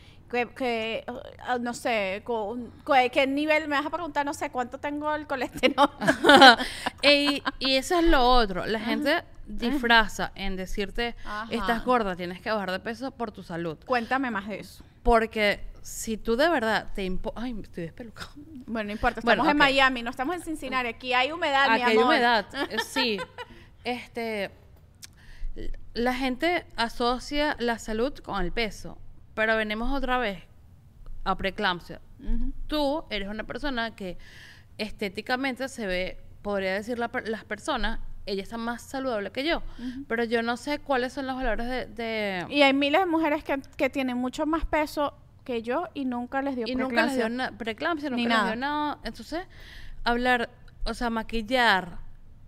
[0.55, 2.73] que, uh, no sé, con,
[3.13, 5.91] qué nivel, me vas a preguntar, no sé, cuánto tengo el colesterol.
[7.03, 11.15] y, y, eso es lo otro, la gente disfraza en decirte,
[11.51, 13.79] estás gorda, tienes que bajar de peso por tu salud.
[13.87, 14.85] Cuéntame más de eso.
[15.03, 18.31] Porque si tú de verdad te impo Ay, estoy despelucado.
[18.67, 19.59] Bueno, no importa, Bueno, estamos en.
[19.59, 22.07] Miami, no estamos en Cincinnati, aquí hay humedad, mi Aquí hay amor.
[22.07, 22.47] humedad.
[22.71, 23.19] eh, Sí.
[23.85, 24.51] Este.
[25.93, 28.99] La gente asocia la salud con el peso.
[29.35, 30.43] Pero venimos otra vez
[31.25, 32.01] a preeclampsia.
[32.67, 34.17] Tú eres una persona que
[34.79, 39.63] estéticamente se ve, podría decir la las personas, ella está más saludable que yo.
[40.09, 41.87] Pero yo no sé cuáles son los valores de.
[41.87, 45.15] de- Y hay miles de mujeres que, que tienen mucho más peso
[45.45, 47.51] que yo y nunca les dio y nunca les dio preeclampsia.
[47.53, 48.47] na- preeclampsia, nunca Ni les nada.
[48.53, 48.99] dio nada.
[49.05, 49.47] Entonces,
[50.05, 50.49] hablar,
[50.85, 51.99] o sea, maquillar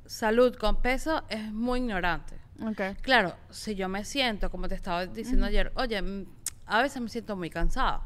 [0.06, 2.36] salud con peso es muy ignorante.
[2.64, 2.80] Ok.
[3.02, 6.00] Claro, si yo me siento, como te estaba diciendo ayer, oye,
[6.66, 8.02] a veces me siento muy cansada.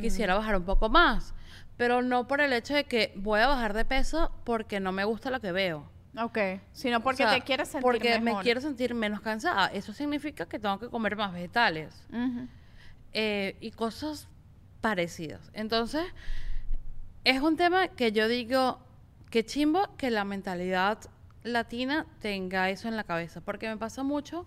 [0.00, 1.34] Quisiera bajar un poco más,
[1.76, 5.04] pero no por el hecho de que voy a bajar de peso porque no me
[5.04, 5.84] gusta lo que veo.
[6.16, 6.38] Ok,
[6.72, 9.66] sino porque O sea, te quieres sentir Porque me quiero sentir menos cansada.
[9.66, 12.06] Eso significa que tengo que comer más vegetales
[13.12, 14.26] eh, y cosas
[14.80, 15.50] parecidas.
[15.52, 16.04] Entonces,
[17.24, 18.80] es un tema que yo digo
[19.30, 20.98] que chimbo que la mentalidad
[21.42, 24.46] latina tenga eso en la cabeza, porque me pasa mucho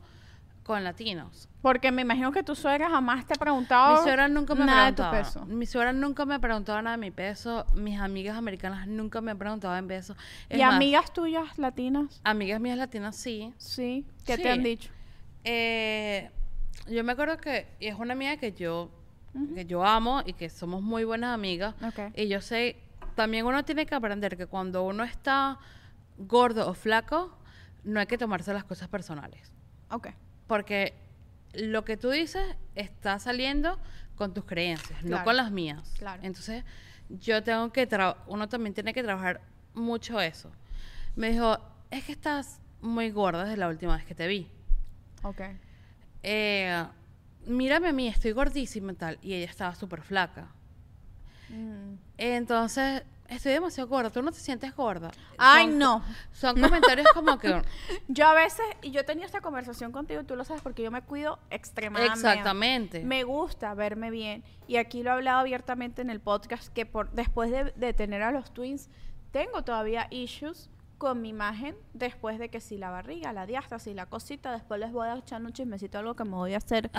[0.63, 1.49] con latinos.
[1.61, 4.91] Porque me imagino que tu suegra jamás te ha preguntado Mi suegra nunca me nada
[4.91, 5.45] de tu peso.
[5.45, 7.65] Mi suegra nunca me ha preguntado nada de mi peso.
[7.75, 10.15] Mis amigas americanas nunca me han preguntado en peso.
[10.49, 12.21] Es ¿Y más, amigas tuyas latinas?
[12.23, 13.53] amigas mías latinas sí.
[13.57, 14.05] Sí.
[14.25, 14.43] ¿Qué Sí.
[14.43, 14.91] te han dicho?
[15.43, 16.29] Eh,
[16.89, 18.91] yo me acuerdo que y es una amiga que yo
[19.55, 21.73] que yo amo y que somos muy buenas amigas.
[21.83, 22.13] Ok.
[22.17, 22.75] Y yo sé,
[23.15, 25.57] también uno tiene que aprender que cuando uno está
[26.17, 27.35] gordo o flaco,
[27.85, 29.51] no hay que tomarse las cosas personales.
[29.89, 30.09] Ok.
[30.51, 30.93] Porque
[31.53, 32.43] lo que tú dices
[32.75, 33.79] está saliendo
[34.17, 35.93] con tus creencias, no con las mías.
[35.97, 36.21] Claro.
[36.25, 36.65] Entonces,
[37.07, 37.87] yo tengo que
[38.27, 39.39] uno también tiene que trabajar
[39.73, 40.51] mucho eso.
[41.15, 41.57] Me dijo,
[41.89, 44.49] es que estás muy gorda desde la última vez que te vi.
[45.23, 45.39] Ok.
[46.21, 46.85] Eh,
[47.45, 49.19] mírame a mí, estoy gordísima y tal.
[49.21, 50.49] Y ella estaba súper flaca.
[51.47, 51.93] Mm.
[52.17, 53.03] Entonces,
[53.35, 54.09] estoy demasiado gorda.
[54.09, 55.11] ¿Tú no te sientes gorda?
[55.37, 56.03] Ay, Son- no.
[56.31, 57.61] Son comentarios como que...
[58.07, 60.91] Yo a veces, y yo he tenido esta conversación contigo, tú lo sabes, porque yo
[60.91, 62.13] me cuido extremadamente.
[62.19, 63.03] Exactamente.
[63.03, 64.43] Me gusta verme bien.
[64.67, 68.21] Y aquí lo he hablado abiertamente en el podcast, que por después de, de tener
[68.21, 68.89] a los twins,
[69.31, 74.05] tengo todavía issues con mi imagen, después de que si la barriga, la diástasis, la
[74.05, 76.91] cosita, después les voy a echar un chismecito, algo que me voy a hacer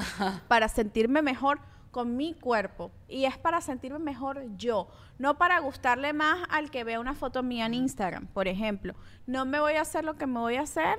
[0.48, 1.60] para sentirme mejor
[1.92, 2.90] con mi cuerpo.
[3.06, 4.88] Y es para sentirme mejor yo,
[5.18, 8.94] no para gustarle más al que vea una foto mía en Instagram, por ejemplo.
[9.26, 10.98] No me voy a hacer lo que me voy a hacer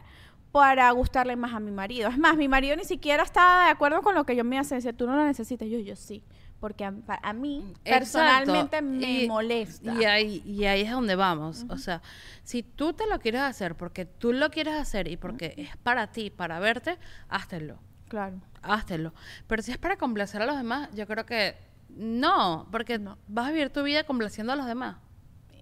[0.53, 2.09] para gustarle más a mi marido.
[2.09, 4.77] Es más, mi marido ni siquiera estaba de acuerdo con lo que yo me hacía.
[4.77, 5.67] Decía, tú no lo necesitas.
[5.67, 6.23] Yo, yo sí.
[6.59, 6.91] Porque a,
[7.33, 7.83] mí, Exacto.
[7.83, 9.93] personalmente, me Y- molesta.
[9.99, 11.65] Y ahí, y ahí es donde vamos.
[11.69, 12.01] O sea,
[12.43, 16.07] si tú te lo quieres hacer porque tú lo quieres hacer y porque es para
[16.11, 17.79] ti, para verte, háztelo.
[18.07, 18.39] Claro.
[18.63, 19.13] Háztelo.
[19.47, 21.55] Pero si es para complacer a los demás, yo creo que
[21.89, 24.97] no, porque vas a vivir tu vida complaciendo a los demás.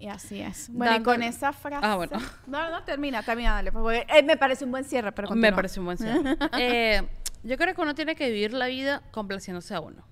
[0.00, 0.68] Y así es.
[0.72, 1.86] Bueno, y con esa frase.
[1.86, 2.12] Ah, bueno.
[2.46, 3.70] No, no, termina, termina, dale.
[3.70, 5.56] pues, porque, eh, me parece un buen cierre, pero Me continúa.
[5.56, 6.36] parece un buen cierre.
[6.58, 7.02] Eh,
[7.44, 10.04] yo creo que uno tiene que vivir la vida complaciéndose a uno.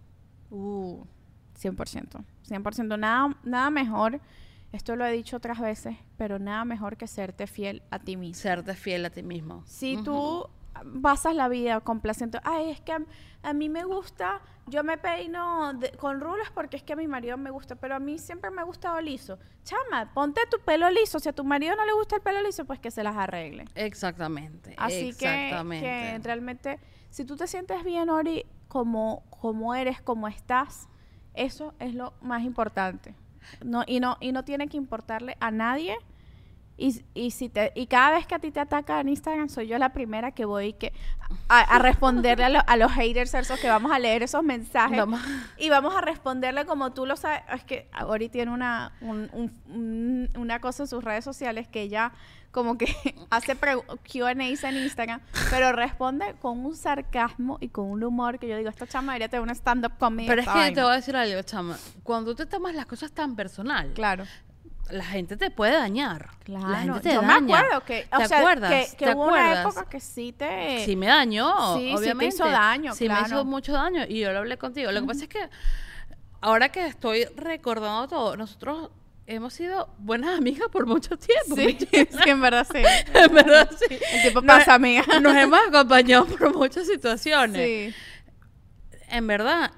[0.50, 1.04] Uh,
[1.60, 2.24] 100%.
[2.48, 2.98] 100%.
[2.98, 4.20] Nada, nada mejor,
[4.72, 8.40] esto lo he dicho otras veces, pero nada mejor que serte fiel a ti mismo.
[8.40, 9.64] Serte fiel a ti mismo.
[9.66, 10.48] Si tú
[11.02, 13.00] pasas la vida complaciendo, ay, es que a,
[13.42, 17.06] a mí me gusta, yo me peino de- con rulos porque es que a mi
[17.06, 19.38] marido me gusta, pero a mí siempre me ha gustado liso.
[19.64, 21.18] Chama, ponte tu pelo liso.
[21.20, 23.64] Si a tu marido no le gusta el pelo liso, pues que se las arregle.
[23.74, 24.74] Exactamente.
[24.78, 25.50] Así que,
[25.80, 26.78] que realmente,
[27.10, 30.88] si tú te sientes bien, Ori, como, como eres, como estás,
[31.34, 33.14] eso es lo más importante.
[33.64, 35.96] No, y, no, y no tiene que importarle a nadie.
[36.82, 39.66] Y, y, si te, y cada vez que a ti te atacan en Instagram, soy
[39.66, 40.94] yo la primera que voy que
[41.50, 45.04] a, a responderle a, lo- a los haters esos que vamos a leer esos mensajes.
[45.58, 47.42] Y vamos a responderle como tú lo sabes.
[47.54, 51.82] Es que Ori tiene una, un- un- un- una cosa en sus redes sociales que
[51.82, 52.12] ella
[52.50, 52.86] como que
[53.30, 55.20] hace Q&As en Instagram,
[55.50, 59.28] pero responde con un sarcasmo y con un humor que yo digo, esta chama debería
[59.28, 60.26] tener un stand-up comedy.
[60.28, 60.74] Pero es que vaina".
[60.74, 61.76] te voy a decir algo, chama.
[62.02, 64.24] Cuando tú te tomas las cosas tan personal, Claro.
[64.90, 66.30] La gente te puede dañar.
[66.44, 67.40] Claro, La gente te yo daña.
[67.40, 68.70] me acuerdo que, o ¿Te sea, acuerdas?
[68.90, 70.84] que, que ¿Te hubo una época que sí te...
[70.84, 72.34] Sí me dañó, Sí, sí te obviamente.
[72.34, 74.90] hizo daño, Sí me hizo mucho daño y yo lo hablé contigo.
[74.92, 75.48] Lo que pasa es que
[76.40, 78.90] ahora que estoy recordando todo, nosotros
[79.26, 81.54] hemos sido buenas amigas por mucho tiempo.
[81.54, 82.08] Sí, Michelle.
[82.24, 82.82] sí, en verdad sí.
[83.14, 83.98] en verdad, sí.
[84.12, 85.04] El tiempo Nos- pasa, amiga.
[85.20, 87.92] Nos hemos acompañado por muchas situaciones.
[87.92, 87.94] Sí.
[89.08, 89.70] En verdad,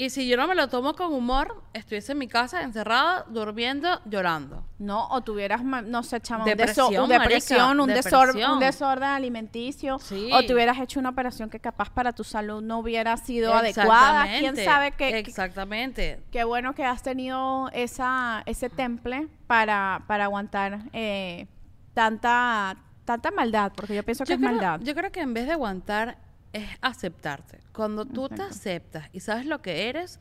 [0.00, 4.00] Y si yo no me lo tomo con humor, estuviese en mi casa encerrada, durmiendo,
[4.04, 4.64] llorando.
[4.78, 8.52] No, o tuvieras, no sé, chama, un, Depresión, deso- un depresión, un, desor- depresión.
[8.52, 10.30] un desorden alimenticio, Sí.
[10.32, 14.26] o te hubieras hecho una operación que capaz para tu salud no hubiera sido adecuada.
[14.38, 16.22] ¿Quién sabe qué, Exactamente.
[16.30, 21.48] Qué bueno que has tenido esa, ese temple para, para aguantar eh,
[21.94, 24.78] tanta, tanta maldad, porque yo pienso que es maldad.
[24.80, 26.18] yo creo que en vez de aguantar
[26.52, 27.58] es aceptarte.
[27.72, 30.18] Cuando tú te aceptas y sabes lo que eres,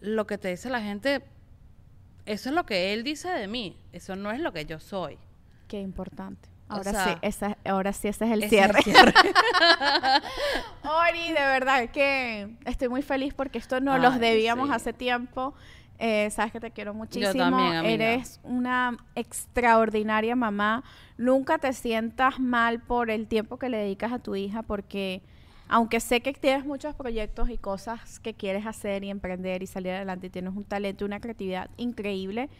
[0.00, 1.22] lo que te dice la gente,
[2.26, 5.18] eso es lo que él dice de mí, eso no es lo que yo soy.
[5.68, 6.48] Qué importante.
[6.68, 8.82] O Ahora sea, sí, esa, ahora sí ese es el Ese es el cierre.
[8.82, 9.12] cierre.
[10.84, 14.74] Ori, de verdad que estoy muy feliz porque esto no los debíamos sí.
[14.74, 15.54] hace tiempo.
[15.98, 17.32] Eh, sabes que te quiero muchísimo.
[17.32, 17.92] también, amiga.
[17.92, 20.82] Eres una extraordinaria mamá.
[21.18, 25.22] Nunca te sientas mal por el tiempo que le dedicas a tu hija porque
[25.74, 29.92] aunque sé que tienes muchos proyectos y cosas que quieres hacer y emprender y salir
[29.92, 32.50] adelante y tienes un talento y una creatividad increíble,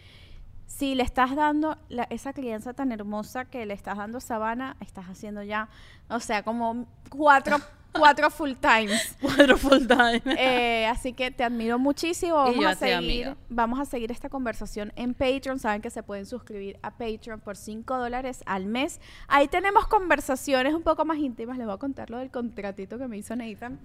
[0.67, 4.77] si le estás dando la- esa crianza tan hermosa que le estás dando a Sabana,
[4.81, 5.69] estás haciendo ya,
[6.09, 7.57] o sea, como cuatro,
[7.93, 9.17] cuatro full times.
[9.21, 10.23] Cuatro full time.
[10.39, 12.33] Eh, así que te admiro muchísimo.
[12.49, 15.59] Y Vamos yo a seguir, vamos a seguir esta conversación en Patreon.
[15.59, 19.01] Saben que se pueden suscribir a Patreon por 5 dólares al mes.
[19.29, 21.59] Ahí tenemos conversaciones un poco más íntimas.
[21.59, 23.79] Les voy a contar lo del contratito que me hizo Nathan.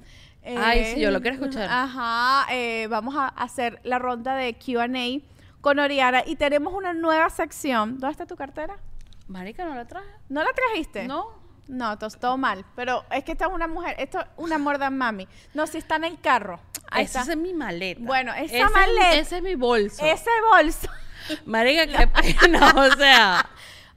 [0.43, 1.67] Ay, sí, yo lo quiero escuchar.
[1.69, 2.47] Ajá.
[2.53, 4.87] eh, vamos a hacer la ronda de QA
[5.61, 7.99] con Oriana y tenemos una nueva sección.
[7.99, 8.77] ¿Dónde está tu cartera?
[9.27, 10.07] Marica, ¿no la traje?
[10.29, 11.07] ¿No la trajiste?
[11.07, 11.46] No.
[11.67, 12.65] No, todo mal.
[12.75, 15.27] Pero es que esta es una mujer, esto es una morda mami.
[15.53, 16.59] No, si está en el carro.
[16.89, 17.33] Ahí Esa está.
[17.33, 17.99] es mi maleta.
[18.03, 20.05] Bueno, esa Ese es- maleta- Ese es mi bolso.
[20.05, 20.87] Ese bolso.
[21.45, 23.45] Marica, qué pena, o sea.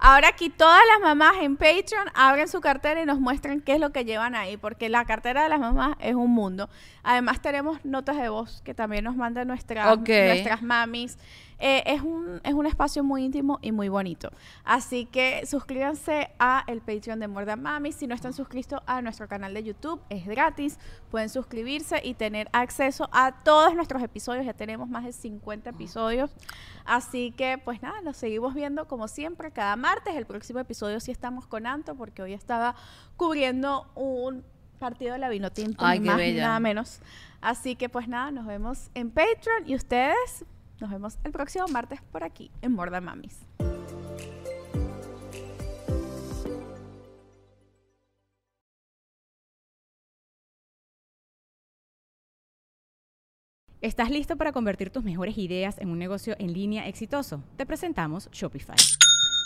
[0.02, 3.80] Ahora aquí todas las mamás en Patreon abren su cartera y nos muestran qué es
[3.80, 6.70] lo que llevan ahí, porque la cartera de las mamás es un mundo.
[7.02, 11.18] Además tenemos notas de voz que también nos mandan nuestras, nuestras mamis.
[11.60, 14.30] Eh, es, un, es un espacio muy íntimo y muy bonito.
[14.64, 17.92] Así que suscríbanse a el Patreon de Morda Mami.
[17.92, 20.78] Si no están suscritos a nuestro canal de YouTube, es gratis.
[21.10, 24.46] Pueden suscribirse y tener acceso a todos nuestros episodios.
[24.46, 26.30] Ya tenemos más de 50 episodios.
[26.86, 30.16] Así que, pues nada, nos seguimos viendo como siempre cada martes.
[30.16, 32.74] El próximo episodio sí estamos con Anto porque hoy estaba
[33.16, 34.44] cubriendo un
[34.78, 36.46] partido de la Vinotinto, ni más bella.
[36.46, 37.00] nada menos.
[37.42, 40.44] Así que pues nada, nos vemos en Patreon y ustedes
[40.80, 43.40] nos vemos el próximo martes por aquí en Morda Mamis.
[53.82, 57.42] ¿Estás listo para convertir tus mejores ideas en un negocio en línea exitoso?
[57.56, 58.76] Te presentamos Shopify.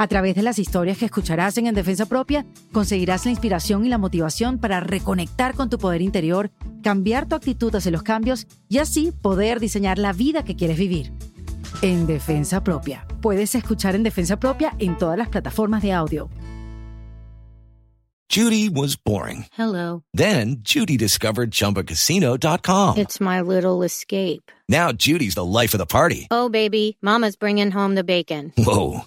[0.00, 3.88] A través de las historias que escucharás en En Defensa Propia, conseguirás la inspiración y
[3.88, 6.52] la motivación para reconectar con tu poder interior,
[6.84, 11.12] cambiar tu actitud hacia los cambios y así poder diseñar la vida que quieres vivir.
[11.82, 13.08] En Defensa Propia.
[13.20, 16.30] Puedes escuchar En Defensa Propia en todas las plataformas de audio.
[18.30, 19.46] Judy was boring.
[19.56, 20.04] Hello.
[20.14, 22.98] Then Judy discovered ChumbaCasino.com.
[22.98, 24.52] It's my little escape.
[24.68, 26.28] Now Judy's the life of the party.
[26.30, 28.52] Oh, baby, Mama's bringing home the bacon.
[28.58, 29.06] Whoa,